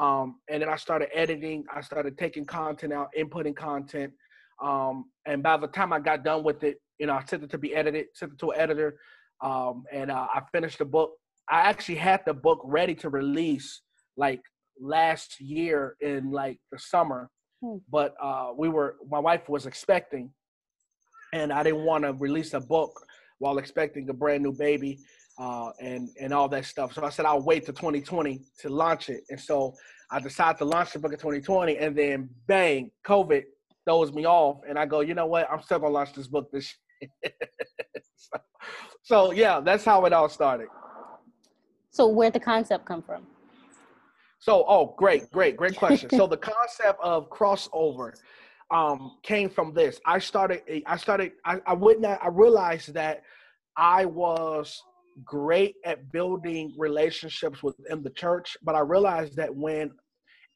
Um, 0.00 0.36
and 0.48 0.62
then 0.62 0.68
I 0.68 0.76
started 0.76 1.08
editing. 1.14 1.64
I 1.72 1.82
started 1.82 2.16
taking 2.16 2.46
content 2.46 2.92
out, 2.92 3.10
inputting 3.16 3.54
content. 3.54 4.12
Um, 4.62 5.04
and 5.26 5.42
by 5.42 5.58
the 5.58 5.66
time 5.68 5.92
I 5.92 6.00
got 6.00 6.24
done 6.24 6.42
with 6.42 6.64
it, 6.64 6.78
you 6.98 7.06
know, 7.06 7.12
I 7.14 7.24
sent 7.24 7.44
it 7.44 7.50
to 7.50 7.58
be 7.58 7.74
edited, 7.74 8.06
sent 8.14 8.32
it 8.32 8.38
to 8.40 8.50
an 8.50 8.60
editor, 8.60 8.98
um, 9.42 9.84
and 9.92 10.10
uh, 10.10 10.26
I 10.34 10.42
finished 10.52 10.78
the 10.78 10.84
book. 10.84 11.12
I 11.48 11.60
actually 11.60 11.96
had 11.96 12.20
the 12.26 12.34
book 12.34 12.60
ready 12.64 12.94
to 12.96 13.08
release 13.10 13.82
like 14.16 14.40
last 14.80 15.40
year 15.40 15.96
in 16.00 16.30
like 16.30 16.58
the 16.72 16.78
summer, 16.78 17.30
Hmm. 17.62 17.76
but 17.90 18.14
uh, 18.22 18.52
we 18.56 18.70
were 18.70 18.96
my 19.08 19.18
wife 19.18 19.46
was 19.50 19.66
expecting, 19.66 20.32
and 21.34 21.52
I 21.52 21.62
didn't 21.62 21.84
want 21.84 22.04
to 22.04 22.14
release 22.14 22.54
a 22.54 22.60
book 22.60 22.92
while 23.38 23.58
expecting 23.58 24.08
a 24.08 24.14
brand 24.14 24.42
new 24.42 24.52
baby 24.52 24.98
uh, 25.40 25.72
and 25.80 26.10
and 26.20 26.34
all 26.34 26.48
that 26.48 26.66
stuff. 26.66 26.92
So 26.92 27.02
I 27.02 27.08
said 27.08 27.24
I'll 27.24 27.42
wait 27.42 27.64
to 27.66 27.72
2020 27.72 28.42
to 28.60 28.68
launch 28.68 29.08
it, 29.08 29.22
and 29.30 29.40
so 29.40 29.74
I 30.10 30.20
decided 30.20 30.58
to 30.58 30.66
launch 30.66 30.92
the 30.92 30.98
book 30.98 31.12
in 31.12 31.18
2020, 31.18 31.78
and 31.78 31.96
then 31.96 32.28
bang, 32.46 32.90
COVID 33.06 33.44
throws 33.86 34.12
me 34.12 34.26
off, 34.26 34.58
and 34.68 34.78
I 34.78 34.84
go, 34.84 35.00
you 35.00 35.14
know 35.14 35.26
what? 35.26 35.50
I'm 35.50 35.62
still 35.62 35.78
gonna 35.78 35.94
launch 35.94 36.12
this 36.12 36.26
book 36.26 36.50
this. 36.52 36.76
year." 37.00 37.10
so, 38.16 38.38
so 39.02 39.30
yeah, 39.32 39.60
that's 39.60 39.84
how 39.84 40.04
it 40.04 40.12
all 40.12 40.28
started. 40.28 40.68
So 41.90 42.06
where'd 42.08 42.34
the 42.34 42.40
concept 42.40 42.84
come 42.84 43.02
from? 43.02 43.26
So, 44.38 44.64
oh, 44.68 44.94
great, 44.96 45.30
great, 45.30 45.56
great 45.56 45.76
question. 45.76 46.08
so 46.10 46.26
the 46.26 46.36
concept 46.36 46.98
of 47.02 47.28
crossover 47.30 48.14
um, 48.70 49.18
came 49.22 49.50
from 49.50 49.74
this. 49.74 50.00
I 50.06 50.18
started, 50.18 50.62
I 50.86 50.96
started, 50.96 51.32
I, 51.44 51.60
I 51.66 51.74
would 51.74 52.00
not, 52.00 52.22
I 52.22 52.28
realized 52.28 52.94
that 52.94 53.22
I 53.76 54.04
was 54.06 54.82
great 55.24 55.76
at 55.84 56.10
building 56.12 56.74
relationships 56.78 57.62
within 57.62 58.02
the 58.02 58.10
church, 58.10 58.56
but 58.62 58.74
I 58.74 58.80
realized 58.80 59.36
that 59.36 59.54
when 59.54 59.90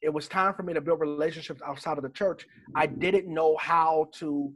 it 0.03 0.13
was 0.13 0.29
time 0.29 0.55
for 0.55 0.63
me 0.63 0.75
to 0.75 0.81
build 0.81 1.01
relationships 1.01 1.63
outside 1.67 1.97
of 1.97 2.03
the 2.03 2.11
church, 2.11 2.47
I 2.75 2.87
didn't 2.87 3.27
know 3.27 3.57
how 3.57 4.09
to 4.15 4.53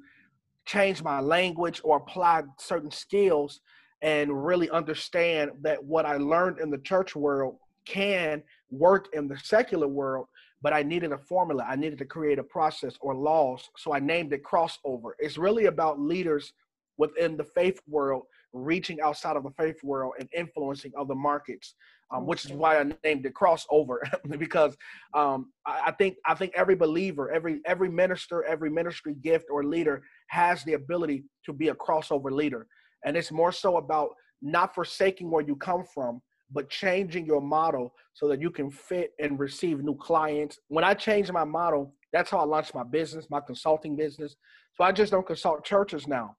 change 0.67 1.03
my 1.03 1.21
language 1.21 1.81
or 1.83 1.97
apply 1.97 2.43
certain 2.59 2.91
skills 2.91 3.61
and 4.03 4.45
really 4.45 4.71
understand 4.71 5.51
that 5.63 5.83
what 5.83 6.05
I 6.05 6.19
learned 6.19 6.61
in 6.61 6.71
the 6.71 6.79
church 6.79 7.17
world 7.17 7.57
can 7.87 8.43
work 8.71 9.09
in 9.15 9.27
the 9.27 9.39
secular 9.39 9.89
world, 9.89 10.27
but 10.61 10.75
I 10.75 10.83
needed 10.83 11.13
a 11.13 11.19
formula. 11.19 11.65
I 11.67 11.77
needed 11.77 11.99
to 12.01 12.05
create 12.05 12.39
a 12.39 12.45
process 12.45 12.97
or 13.01 13.15
laws. 13.15 13.69
So 13.79 13.95
I 13.95 13.99
named 13.99 14.33
it 14.35 14.43
crossover. 14.45 15.13
It's 15.19 15.39
really 15.39 15.67
about 15.67 15.99
leaders 15.99 16.53
within 16.99 17.37
the 17.37 17.45
faith 17.45 17.81
world 17.89 18.25
reaching 18.53 19.01
outside 19.01 19.37
of 19.37 19.43
the 19.43 19.51
faith 19.51 19.83
world 19.83 20.15
and 20.19 20.29
influencing 20.35 20.93
other 20.99 21.15
markets, 21.15 21.75
um, 22.15 22.27
which 22.27 22.45
is 22.45 22.53
why 22.53 22.79
I 22.79 22.85
named 23.05 23.27
it 23.27 23.35
crossover 23.35 23.99
because 24.39 24.77
um, 25.15 25.53
I, 25.67 25.83
I 25.87 25.93
think 25.93 26.17
I 26.27 26.35
think 26.35 26.53
every 26.55 26.75
believer, 26.75 27.31
every 27.31 27.61
every 27.67 27.91
minister, 27.91 28.45
every 28.45 28.71
ministry 28.71 29.15
gift 29.23 29.47
or 29.51 29.65
leader 29.65 30.03
has 30.29 30.65
the 30.65 30.75
ability 30.75 31.25
to 31.47 31.53
be 31.53 31.69
a 31.69 31.75
crossover 31.75 32.31
leader, 32.31 32.67
and 33.05 33.17
it's 33.17 33.33
more 33.33 33.53
so 33.53 33.77
about 33.77 34.11
not 34.41 34.75
forsaking 34.75 35.31
where 35.31 35.43
you 35.43 35.57
come 35.57 35.85
from, 35.95 36.21
but 36.51 36.71
changing 36.71 37.27
your 37.27 37.41
model 37.41 37.93
so 38.15 38.29
that 38.29 38.41
you 38.41 38.51
can 38.51 38.71
fit 38.71 39.13
and 39.21 39.39
receive 39.39 39.83
new 39.83 39.97
clients. 39.97 40.59
When 40.69 40.85
I 40.85 40.95
changed 40.95 41.33
my 41.33 41.45
model, 41.45 41.95
that's 42.13 42.31
how 42.31 42.39
I 42.39 42.45
launched 42.45 42.75
my 42.75 42.85
business, 42.85 43.27
my 43.31 43.41
consulting 43.41 43.97
business. 43.97 44.37
So 44.75 44.85
I 44.85 44.93
just 44.93 45.13
don't 45.13 45.27
consult 45.27 45.65
churches 45.65 46.07
now. 46.07 46.37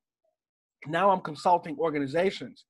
Now 0.88 1.10
I'm 1.10 1.22
consulting 1.22 1.78
organizations. 1.80 2.66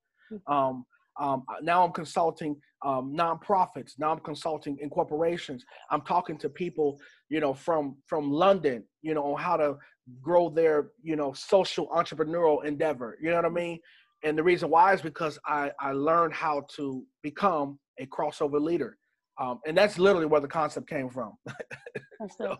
Um, 0.48 0.86
um, 1.20 1.44
now 1.62 1.84
I'm 1.84 1.92
consulting 1.92 2.56
um, 2.86 3.14
nonprofits. 3.16 3.94
Now 3.98 4.12
I'm 4.12 4.20
consulting 4.20 4.78
in 4.80 4.90
corporations. 4.90 5.66
I'm 5.92 6.02
talking 6.02 6.38
to 6.38 6.50
people, 6.50 7.00
you 7.30 7.40
know, 7.40 7.54
from 7.54 7.98
from 8.08 8.32
London, 8.32 8.86
you 9.02 9.14
know, 9.14 9.34
on 9.34 9.42
how 9.42 9.58
to 9.58 9.78
grow 10.22 10.50
their, 10.50 10.92
you 11.04 11.16
know, 11.16 11.34
social 11.34 11.88
entrepreneurial 11.90 12.64
endeavor. 12.64 13.18
You 13.22 13.30
know 13.32 13.36
what 13.36 13.46
I 13.46 13.50
mean? 13.50 13.80
And 14.24 14.38
the 14.38 14.44
reason 14.44 14.70
why 14.70 14.94
is 14.94 15.02
because 15.02 15.38
I 15.46 15.72
I 15.80 15.92
learned 15.92 16.34
how 16.34 16.66
to 16.76 17.04
become 17.22 17.80
a 18.00 18.06
crossover 18.06 18.62
leader, 18.62 18.98
um, 19.40 19.60
and 19.68 19.78
that's 19.78 20.00
literally 20.00 20.26
where 20.26 20.42
the 20.42 20.48
concept 20.48 20.88
came 20.90 21.10
from. 21.10 21.34
So, 22.38 22.58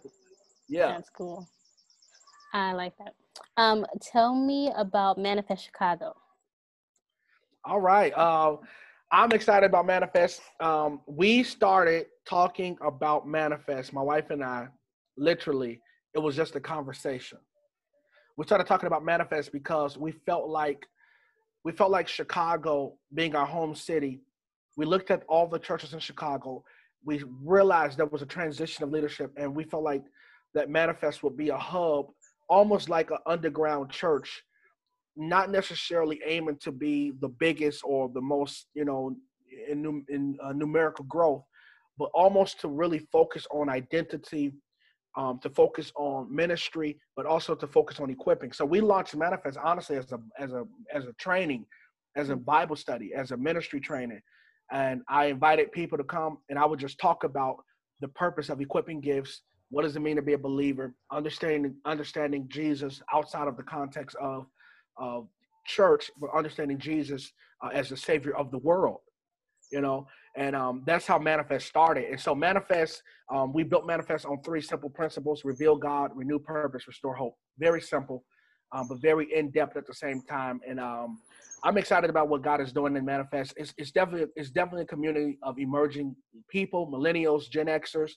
Yeah. 0.70 0.94
that's 0.94 1.10
cool. 1.10 1.46
I 2.54 2.74
like 2.74 2.94
that. 2.98 3.14
Um, 3.58 3.86
tell 4.02 4.36
me 4.36 4.72
about 4.76 5.18
Manifest 5.18 5.66
Chicago. 5.66 6.16
All 7.66 7.80
right. 7.80 8.12
Uh, 8.16 8.58
I'm 9.12 9.32
excited 9.32 9.66
about 9.66 9.86
Manifest. 9.86 10.42
Um, 10.60 11.02
we 11.08 11.44
started 11.44 12.08
talking 12.28 12.78
about 12.82 13.28
Manifest, 13.28 13.92
my 13.92 14.02
wife 14.02 14.30
and 14.30 14.44
I, 14.44 14.68
literally, 15.18 15.82
it 16.14 16.20
was 16.20 16.36
just 16.36 16.56
a 16.56 16.60
conversation. 16.60 17.40
We 18.38 18.46
started 18.46 18.68
talking 18.68 18.88
about 18.88 19.04
Manifest 19.04 19.52
because 19.52 19.98
we 19.98 20.12
felt 20.12 20.48
like 20.48 20.86
we 21.66 21.74
felt 21.74 21.92
like 21.92 22.08
Chicago 22.08 22.94
being 23.14 23.36
our 23.36 23.46
home 23.46 23.76
city. 23.76 24.22
We 24.78 24.86
looked 24.86 25.12
at 25.12 25.24
all 25.28 25.46
the 25.48 25.60
churches 25.60 25.94
in 25.94 26.00
Chicago. 26.00 26.64
We 27.04 27.24
realized 27.44 27.98
there 27.98 28.06
was 28.06 28.22
a 28.22 28.26
transition 28.26 28.84
of 28.84 28.92
leadership, 28.92 29.34
and 29.36 29.54
we 29.54 29.66
felt 29.66 29.84
like 29.84 30.04
that 30.54 30.70
Manifest 30.70 31.22
would 31.24 31.36
be 31.36 31.50
a 31.50 31.58
hub, 31.58 32.08
almost 32.50 32.90
like 32.90 33.12
an 33.12 33.18
underground 33.26 33.90
church 33.90 34.44
not 35.16 35.52
necessarily 35.52 36.20
aiming 36.26 36.58
to 36.62 36.72
be 36.72 37.12
the 37.20 37.28
biggest 37.28 37.82
or 37.84 38.10
the 38.10 38.22
most, 38.22 38.68
you 38.74 38.86
know, 38.86 39.16
in, 39.70 40.06
in 40.10 40.38
uh, 40.44 40.54
numerical 40.54 41.04
growth, 41.06 41.44
but 41.98 42.10
almost 42.14 42.62
to 42.62 42.70
really 42.70 43.00
focus 43.12 43.46
on 43.52 43.70
identity, 43.70 44.54
um, 45.18 45.38
to 45.44 45.50
focus 45.50 45.92
on 45.98 46.34
ministry, 46.34 46.98
but 47.18 47.26
also 47.26 47.54
to 47.54 47.68
focus 47.68 48.00
on 48.00 48.10
equipping. 48.10 48.54
So 48.54 48.64
we 48.64 48.80
launched 48.80 49.16
Manifest 49.16 49.58
honestly 49.62 49.98
as 49.98 50.12
a 50.14 50.20
as 50.40 50.54
a 50.54 50.64
as 50.94 51.06
a 51.06 51.14
training, 51.14 51.66
as 52.16 52.30
a 52.30 52.36
Bible 52.36 52.78
study, 52.78 53.12
as 53.14 53.32
a 53.32 53.38
ministry 53.38 53.82
training, 53.82 54.22
and 54.72 55.02
I 55.10 55.26
invited 55.26 55.72
people 55.74 55.98
to 55.98 56.04
come, 56.04 56.38
and 56.50 56.58
I 56.58 56.66
would 56.66 56.80
just 56.80 57.00
talk 57.00 57.26
about 57.26 57.58
the 58.00 58.08
purpose 58.10 58.50
of 58.50 58.62
equipping 58.62 59.02
gifts. 59.02 59.42
What 59.70 59.84
does 59.84 59.96
it 59.96 60.02
mean 60.02 60.16
to 60.16 60.22
be 60.22 60.34
a 60.34 60.38
believer? 60.38 60.96
Understanding 61.12 61.76
understanding 61.86 62.48
Jesus 62.50 63.02
outside 63.14 63.48
of 63.48 63.58
the 63.58 63.64
context 63.64 64.16
of 64.22 64.48
uh, 65.02 65.22
church, 65.66 66.10
but 66.20 66.30
understanding 66.36 66.80
Jesus 66.80 67.32
uh, 67.64 67.70
as 67.70 67.90
the 67.90 67.98
Savior 67.98 68.36
of 68.36 68.52
the 68.52 68.58
world. 68.60 69.00
You 69.72 69.82
know, 69.82 70.08
and 70.36 70.56
um, 70.56 70.84
that's 70.88 71.06
how 71.06 71.20
Manifest 71.20 71.68
started. 71.68 72.06
And 72.06 72.20
so, 72.20 72.34
Manifest, 72.34 73.04
um, 73.32 73.54
we 73.54 73.64
built 73.64 73.86
Manifest 73.86 74.26
on 74.26 74.42
three 74.42 74.62
simple 74.62 74.90
principles: 74.90 75.46
reveal 75.46 75.76
God, 75.76 76.12
renew 76.16 76.40
purpose, 76.40 76.88
restore 76.88 77.14
hope. 77.14 77.36
Very 77.60 77.82
simple, 77.82 78.24
um, 78.72 78.88
but 78.88 79.00
very 79.00 79.28
in 79.32 79.52
depth 79.52 79.78
at 79.78 79.86
the 79.86 79.94
same 79.94 80.24
time. 80.24 80.60
And 80.68 80.80
um, 80.80 81.20
I'm 81.64 81.78
excited 81.78 82.10
about 82.10 82.30
what 82.30 82.42
God 82.42 82.62
is 82.62 82.72
doing 82.72 82.96
in 82.96 83.06
Manifest. 83.06 83.54
It's, 83.58 83.74
it's 83.78 83.92
definitely 83.92 84.28
it's 84.36 84.50
definitely 84.50 84.84
a 84.84 84.88
community 84.88 85.38
of 85.44 85.60
emerging 85.60 86.16
people, 86.50 86.88
millennials, 86.88 87.48
Gen 87.50 87.68
Xers. 87.68 88.12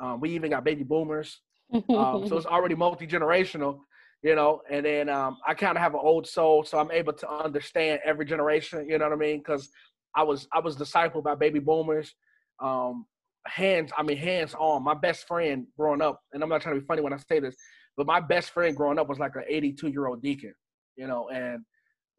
Um, 0.00 0.20
we 0.20 0.30
even 0.30 0.50
got 0.50 0.64
baby 0.64 0.84
boomers. 0.84 1.40
Um, 1.74 2.26
so 2.28 2.36
it's 2.36 2.46
already 2.46 2.74
multi 2.74 3.06
generational 3.06 3.80
you 4.22 4.34
know 4.34 4.60
and 4.70 4.84
then 4.84 5.08
um, 5.08 5.36
i 5.46 5.54
kind 5.54 5.76
of 5.76 5.82
have 5.82 5.94
an 5.94 6.00
old 6.02 6.26
soul 6.26 6.64
so 6.64 6.78
i'm 6.78 6.90
able 6.90 7.12
to 7.12 7.30
understand 7.30 8.00
every 8.04 8.24
generation 8.24 8.88
you 8.88 8.98
know 8.98 9.04
what 9.04 9.12
i 9.12 9.16
mean 9.16 9.38
because 9.38 9.68
i 10.14 10.22
was 10.22 10.48
i 10.52 10.58
was 10.58 10.76
discipled 10.76 11.22
by 11.22 11.34
baby 11.34 11.58
boomers 11.58 12.14
um, 12.60 13.06
hands 13.46 13.90
i 13.96 14.02
mean 14.02 14.16
hands 14.16 14.54
on 14.58 14.82
my 14.82 14.94
best 14.94 15.26
friend 15.26 15.66
growing 15.76 16.02
up 16.02 16.20
and 16.32 16.42
i'm 16.42 16.48
not 16.48 16.60
trying 16.60 16.74
to 16.74 16.80
be 16.80 16.86
funny 16.86 17.02
when 17.02 17.12
i 17.12 17.16
say 17.16 17.38
this 17.38 17.54
but 17.96 18.06
my 18.06 18.20
best 18.20 18.50
friend 18.50 18.76
growing 18.76 18.98
up 18.98 19.08
was 19.08 19.18
like 19.18 19.34
an 19.36 19.44
82 19.48 19.88
year 19.88 20.06
old 20.06 20.22
deacon 20.22 20.54
you 20.96 21.06
know 21.06 21.28
and 21.28 21.64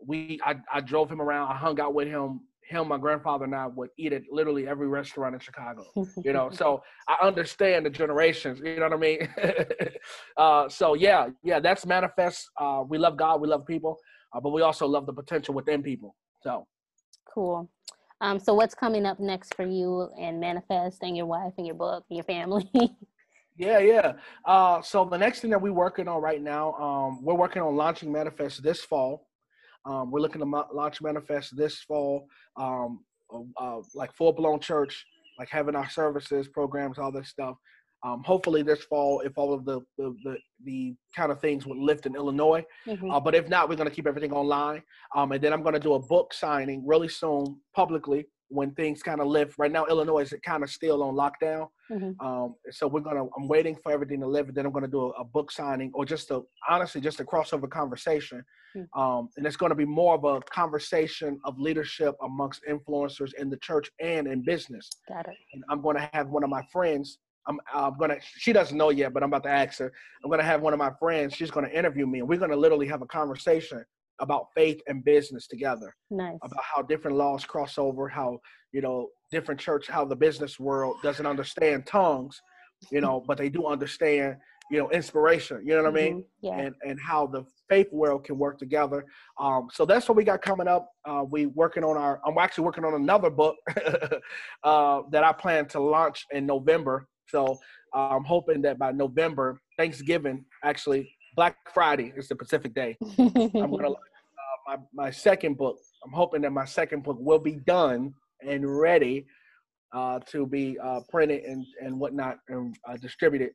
we 0.06 0.40
I, 0.44 0.56
I 0.74 0.82
drove 0.82 1.12
him 1.12 1.22
around 1.22 1.52
i 1.52 1.56
hung 1.56 1.80
out 1.80 1.94
with 1.94 2.08
him 2.08 2.42
him, 2.70 2.88
my 2.88 2.98
grandfather, 2.98 3.46
and 3.46 3.56
I 3.56 3.68
would 3.68 3.90
eat 3.98 4.14
at 4.14 4.22
literally 4.32 4.68
every 4.68 4.88
restaurant 4.88 5.34
in 5.34 5.40
Chicago. 5.40 5.84
You 6.24 6.34
know, 6.34 6.50
so 6.52 6.84
I 7.08 7.26
understand 7.26 7.86
the 7.86 7.90
generations. 7.90 8.60
You 8.64 8.76
know 8.76 8.90
what 8.90 8.94
I 8.94 8.98
mean? 8.98 9.30
uh, 10.38 10.70
so 10.70 10.94
yeah, 10.94 11.30
yeah, 11.44 11.60
that's 11.60 11.86
manifest. 11.86 12.50
Uh, 12.60 12.84
we 12.88 12.98
love 12.98 13.16
God, 13.18 13.42
we 13.42 13.48
love 13.48 13.66
people, 13.66 13.98
uh, 14.34 14.40
but 14.40 14.50
we 14.50 14.62
also 14.62 14.86
love 14.86 15.06
the 15.06 15.14
potential 15.14 15.54
within 15.54 15.82
people. 15.82 16.16
So 16.44 16.68
cool. 17.34 17.70
Um, 18.22 18.38
so 18.40 18.54
what's 18.54 18.76
coming 18.76 19.06
up 19.06 19.20
next 19.20 19.56
for 19.56 19.66
you 19.66 20.10
and 20.20 20.40
manifest 20.40 21.00
and 21.04 21.16
your 21.16 21.26
wife 21.26 21.54
and 21.58 21.66
your 21.66 21.76
book 21.76 22.04
and 22.10 22.18
your 22.18 22.26
family? 22.26 22.70
yeah, 23.58 23.80
yeah. 23.80 24.14
Uh, 24.46 24.82
so 24.82 25.06
the 25.06 25.18
next 25.18 25.40
thing 25.40 25.52
that 25.52 25.62
we're 25.62 25.72
working 25.72 26.08
on 26.08 26.22
right 26.22 26.42
now, 26.42 26.74
um, 26.74 27.24
we're 27.24 27.36
working 27.36 27.62
on 27.62 27.76
launching 27.76 28.12
manifest 28.12 28.62
this 28.62 28.82
fall. 28.82 29.29
Um, 29.86 30.12
we're 30.12 30.20
looking 30.20 30.42
to 30.42 30.66
launch 30.74 31.02
Manifest 31.02 31.56
this 31.56 31.80
fall, 31.82 32.28
um, 32.58 33.04
uh, 33.58 33.78
like 33.96 34.14
full 34.14 34.34
blown 34.34 34.60
church, 34.60 35.06
like 35.38 35.50
having 35.50 35.76
our 35.76 35.90
services, 35.90 36.48
programs, 36.48 37.00
all 37.00 37.12
this 37.12 37.30
stuff. 37.30 37.56
Um, 38.04 38.24
hopefully 38.24 38.62
this 38.62 38.84
fall, 38.84 39.22
if 39.22 39.38
all 39.38 39.54
of 39.54 39.66
the 39.66 39.82
the, 39.98 40.16
the, 40.24 40.38
the 40.64 40.96
kind 41.16 41.32
of 41.32 41.42
things 41.42 41.66
would 41.66 41.78
lift 41.78 42.06
in 42.06 42.16
Illinois. 42.16 42.64
Mm-hmm. 42.88 43.12
Uh, 43.12 43.20
but 43.20 43.36
if 43.36 43.50
not, 43.50 43.68
we're 43.68 43.76
going 43.76 43.90
to 43.90 43.96
keep 43.96 44.08
everything 44.08 44.32
online. 44.32 44.82
Um, 45.16 45.32
and 45.34 45.44
then 45.44 45.52
I'm 45.52 45.64
going 45.64 45.74
to 45.74 45.80
do 45.80 45.94
a 45.94 46.00
book 46.00 46.34
signing 46.34 46.86
really 46.86 47.10
soon 47.10 47.60
publicly 47.76 48.26
when 48.50 48.72
things 48.72 49.02
kind 49.02 49.22
of 49.22 49.28
lift. 49.28 49.58
Right 49.58 49.72
now, 49.72 49.86
Illinois 49.86 50.22
is 50.22 50.34
kind 50.44 50.64
of 50.64 50.70
still 50.70 51.04
on 51.04 51.16
lockdown. 51.16 51.68
Mm-hmm. 51.92 52.26
Um, 52.26 52.56
so 52.72 52.88
we're 52.88 53.00
gonna. 53.00 53.24
I'm 53.38 53.48
waiting 53.48 53.76
for 53.82 53.92
everything 53.92 54.20
to 54.22 54.28
lift, 54.28 54.50
and 54.50 54.58
then 54.58 54.66
I'm 54.66 54.72
gonna 54.72 54.88
do 54.88 55.02
a, 55.02 55.22
a 55.22 55.24
book 55.24 55.52
signing 55.52 55.92
or 55.94 56.06
just 56.06 56.30
a 56.32 56.42
honestly 56.68 57.02
just 57.02 57.20
a 57.20 57.24
crossover 57.24 57.70
conversation. 57.70 58.44
Mm-hmm. 58.76 59.00
Um, 59.00 59.30
and 59.38 59.46
it's 59.46 59.56
gonna 59.56 59.76
be 59.76 59.86
more 59.86 60.16
of 60.16 60.24
a 60.24 60.42
conversation 60.52 61.40
of 61.46 61.60
leadership 61.60 62.16
amongst 62.24 62.62
influencers 62.70 63.34
in 63.36 63.50
the 63.50 63.58
church 63.58 63.90
and 64.02 64.28
in 64.28 64.44
business. 64.44 64.90
Got 65.08 65.28
it. 65.28 65.36
And 65.54 65.64
I'm 65.70 65.82
gonna 65.82 66.10
have 66.14 66.30
one 66.30 66.44
of 66.44 66.50
my 66.50 66.64
friends. 66.72 67.20
I'm, 67.48 67.60
I'm 67.74 67.98
gonna. 67.98 68.18
She 68.22 68.54
doesn't 68.54 68.78
know 68.78 68.90
yet, 68.90 69.14
but 69.14 69.24
I'm 69.24 69.30
about 69.30 69.44
to 69.44 69.50
ask 69.50 69.80
her. 69.80 69.92
I'm 70.24 70.30
gonna 70.30 70.44
have 70.44 70.62
one 70.62 70.74
of 70.74 70.80
my 70.80 70.92
friends. 71.00 71.36
She's 71.36 71.52
gonna 71.52 71.70
interview 71.70 72.06
me, 72.06 72.20
and 72.20 72.28
we're 72.28 72.40
gonna 72.40 72.56
literally 72.56 72.88
have 72.88 73.02
a 73.02 73.08
conversation 73.08 73.84
about 74.20 74.48
faith 74.56 74.82
and 74.88 75.04
business 75.04 75.48
together. 75.48 75.96
Nice. 76.10 76.38
About 76.42 76.64
how 76.64 76.82
different 76.82 77.18
laws 77.18 77.46
cross 77.46 77.78
over, 77.78 78.08
how 78.08 78.40
you 78.72 78.82
know 78.82 79.10
different 79.32 79.60
church, 79.60 79.88
how 79.88 80.06
the 80.06 80.16
business 80.16 80.60
world 80.60 80.98
doesn't 81.04 81.26
understand 81.26 81.86
tongues, 81.86 82.42
you 82.92 83.02
know, 83.02 83.24
but 83.28 83.38
they 83.38 83.50
do 83.50 83.68
understand 83.68 84.38
you 84.72 84.78
know 84.78 84.90
inspiration. 84.92 85.62
You 85.66 85.76
know 85.76 85.84
what 85.84 85.94
mm-hmm. 85.94 85.98
I 85.98 86.10
mean? 86.10 86.18
Mm-hmm. 86.44 86.46
Yeah. 86.48 86.60
And 86.60 86.76
and 86.84 87.00
how 87.00 87.28
the 87.28 87.44
faith 87.70 87.92
world 87.92 88.24
can 88.24 88.38
work 88.38 88.58
together. 88.60 89.06
Um, 89.40 89.70
so 89.72 89.86
that's 89.86 90.08
what 90.08 90.16
we 90.16 90.24
got 90.24 90.42
coming 90.42 90.68
up. 90.68 90.90
Uh, 91.06 91.24
we 91.30 91.48
working 91.48 91.84
on 91.84 91.98
our. 91.98 92.20
I'm 92.26 92.38
actually 92.38 92.66
working 92.66 92.86
on 92.86 92.96
another 92.96 93.30
book 93.30 93.56
uh, 94.64 95.02
that 95.12 95.24
I 95.24 95.32
plan 95.34 95.68
to 95.70 95.80
launch 95.80 96.26
in 96.32 96.46
November. 96.46 97.08
So 97.28 97.60
I'm 97.94 98.24
hoping 98.24 98.62
that 98.64 98.80
by 98.80 98.92
November, 98.92 99.62
Thanksgiving, 99.78 100.46
actually 100.64 101.12
Black 101.36 101.56
Friday 101.74 102.12
is 102.18 102.28
the 102.28 102.36
Pacific 102.36 102.74
Day. 102.74 102.98
I'm 103.18 103.54
gonna 103.54 103.94
my, 104.68 104.78
my 104.94 105.12
second 105.12 105.58
book. 105.58 105.78
I'm 106.06 106.12
hoping 106.12 106.42
that 106.42 106.52
my 106.52 106.66
second 106.66 107.04
book 107.04 107.18
will 107.20 107.40
be 107.40 107.58
done 107.66 108.14
and 108.46 108.80
ready 108.80 109.26
uh, 109.94 110.20
to 110.28 110.46
be 110.46 110.78
uh, 110.80 111.02
printed 111.10 111.44
and, 111.44 111.66
and 111.82 112.00
whatnot 112.00 112.38
and 112.48 112.76
uh, 112.88 112.96
distributed 112.98 113.52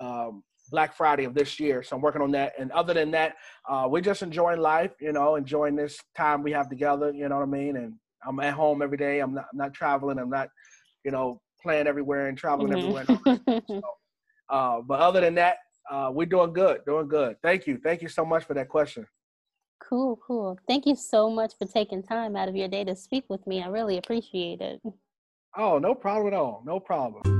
um, 0.00 0.42
Black 0.70 0.94
Friday 0.94 1.24
of 1.24 1.34
this 1.34 1.58
year. 1.58 1.82
So 1.82 1.96
I'm 1.96 2.02
working 2.02 2.22
on 2.22 2.30
that. 2.32 2.52
And 2.58 2.70
other 2.72 2.94
than 2.94 3.10
that, 3.12 3.36
uh, 3.68 3.86
we're 3.88 4.02
just 4.02 4.22
enjoying 4.22 4.60
life, 4.60 4.92
you 5.00 5.12
know, 5.12 5.36
enjoying 5.36 5.76
this 5.76 5.98
time 6.16 6.42
we 6.42 6.52
have 6.52 6.68
together, 6.68 7.12
you 7.12 7.28
know 7.28 7.36
what 7.36 7.42
I 7.42 7.50
mean? 7.50 7.76
And 7.76 7.94
I'm 8.26 8.40
at 8.40 8.54
home 8.54 8.82
every 8.82 8.98
day. 8.98 9.20
I'm 9.20 9.34
not, 9.34 9.46
I'm 9.52 9.58
not 9.58 9.72
traveling. 9.72 10.18
I'm 10.18 10.30
not, 10.30 10.48
you 11.04 11.10
know, 11.10 11.40
playing 11.62 11.86
everywhere 11.86 12.28
and 12.28 12.36
traveling 12.36 12.72
mm-hmm. 12.72 12.96
everywhere. 12.98 13.62
so, 13.68 13.82
uh, 14.50 14.80
but 14.86 15.00
other 15.00 15.20
than 15.20 15.34
that, 15.36 15.58
uh, 15.90 16.10
we're 16.12 16.26
doing 16.26 16.52
good, 16.52 16.80
doing 16.86 17.08
good. 17.08 17.36
Thank 17.42 17.66
you. 17.66 17.78
Thank 17.82 18.02
you 18.02 18.08
so 18.08 18.24
much 18.24 18.44
for 18.44 18.54
that 18.54 18.68
question. 18.68 19.06
Cool, 19.80 20.18
cool. 20.26 20.58
Thank 20.66 20.86
you 20.86 20.94
so 20.94 21.30
much 21.30 21.54
for 21.58 21.66
taking 21.66 22.02
time 22.02 22.36
out 22.36 22.48
of 22.48 22.56
your 22.56 22.68
day 22.68 22.84
to 22.84 22.94
speak 22.94 23.24
with 23.28 23.46
me. 23.46 23.62
I 23.62 23.68
really 23.68 23.96
appreciate 23.96 24.60
it. 24.60 24.80
Oh, 25.56 25.78
no 25.78 25.94
problem 25.94 26.32
at 26.32 26.34
all. 26.34 26.62
No 26.64 26.78
problem. 26.78 27.37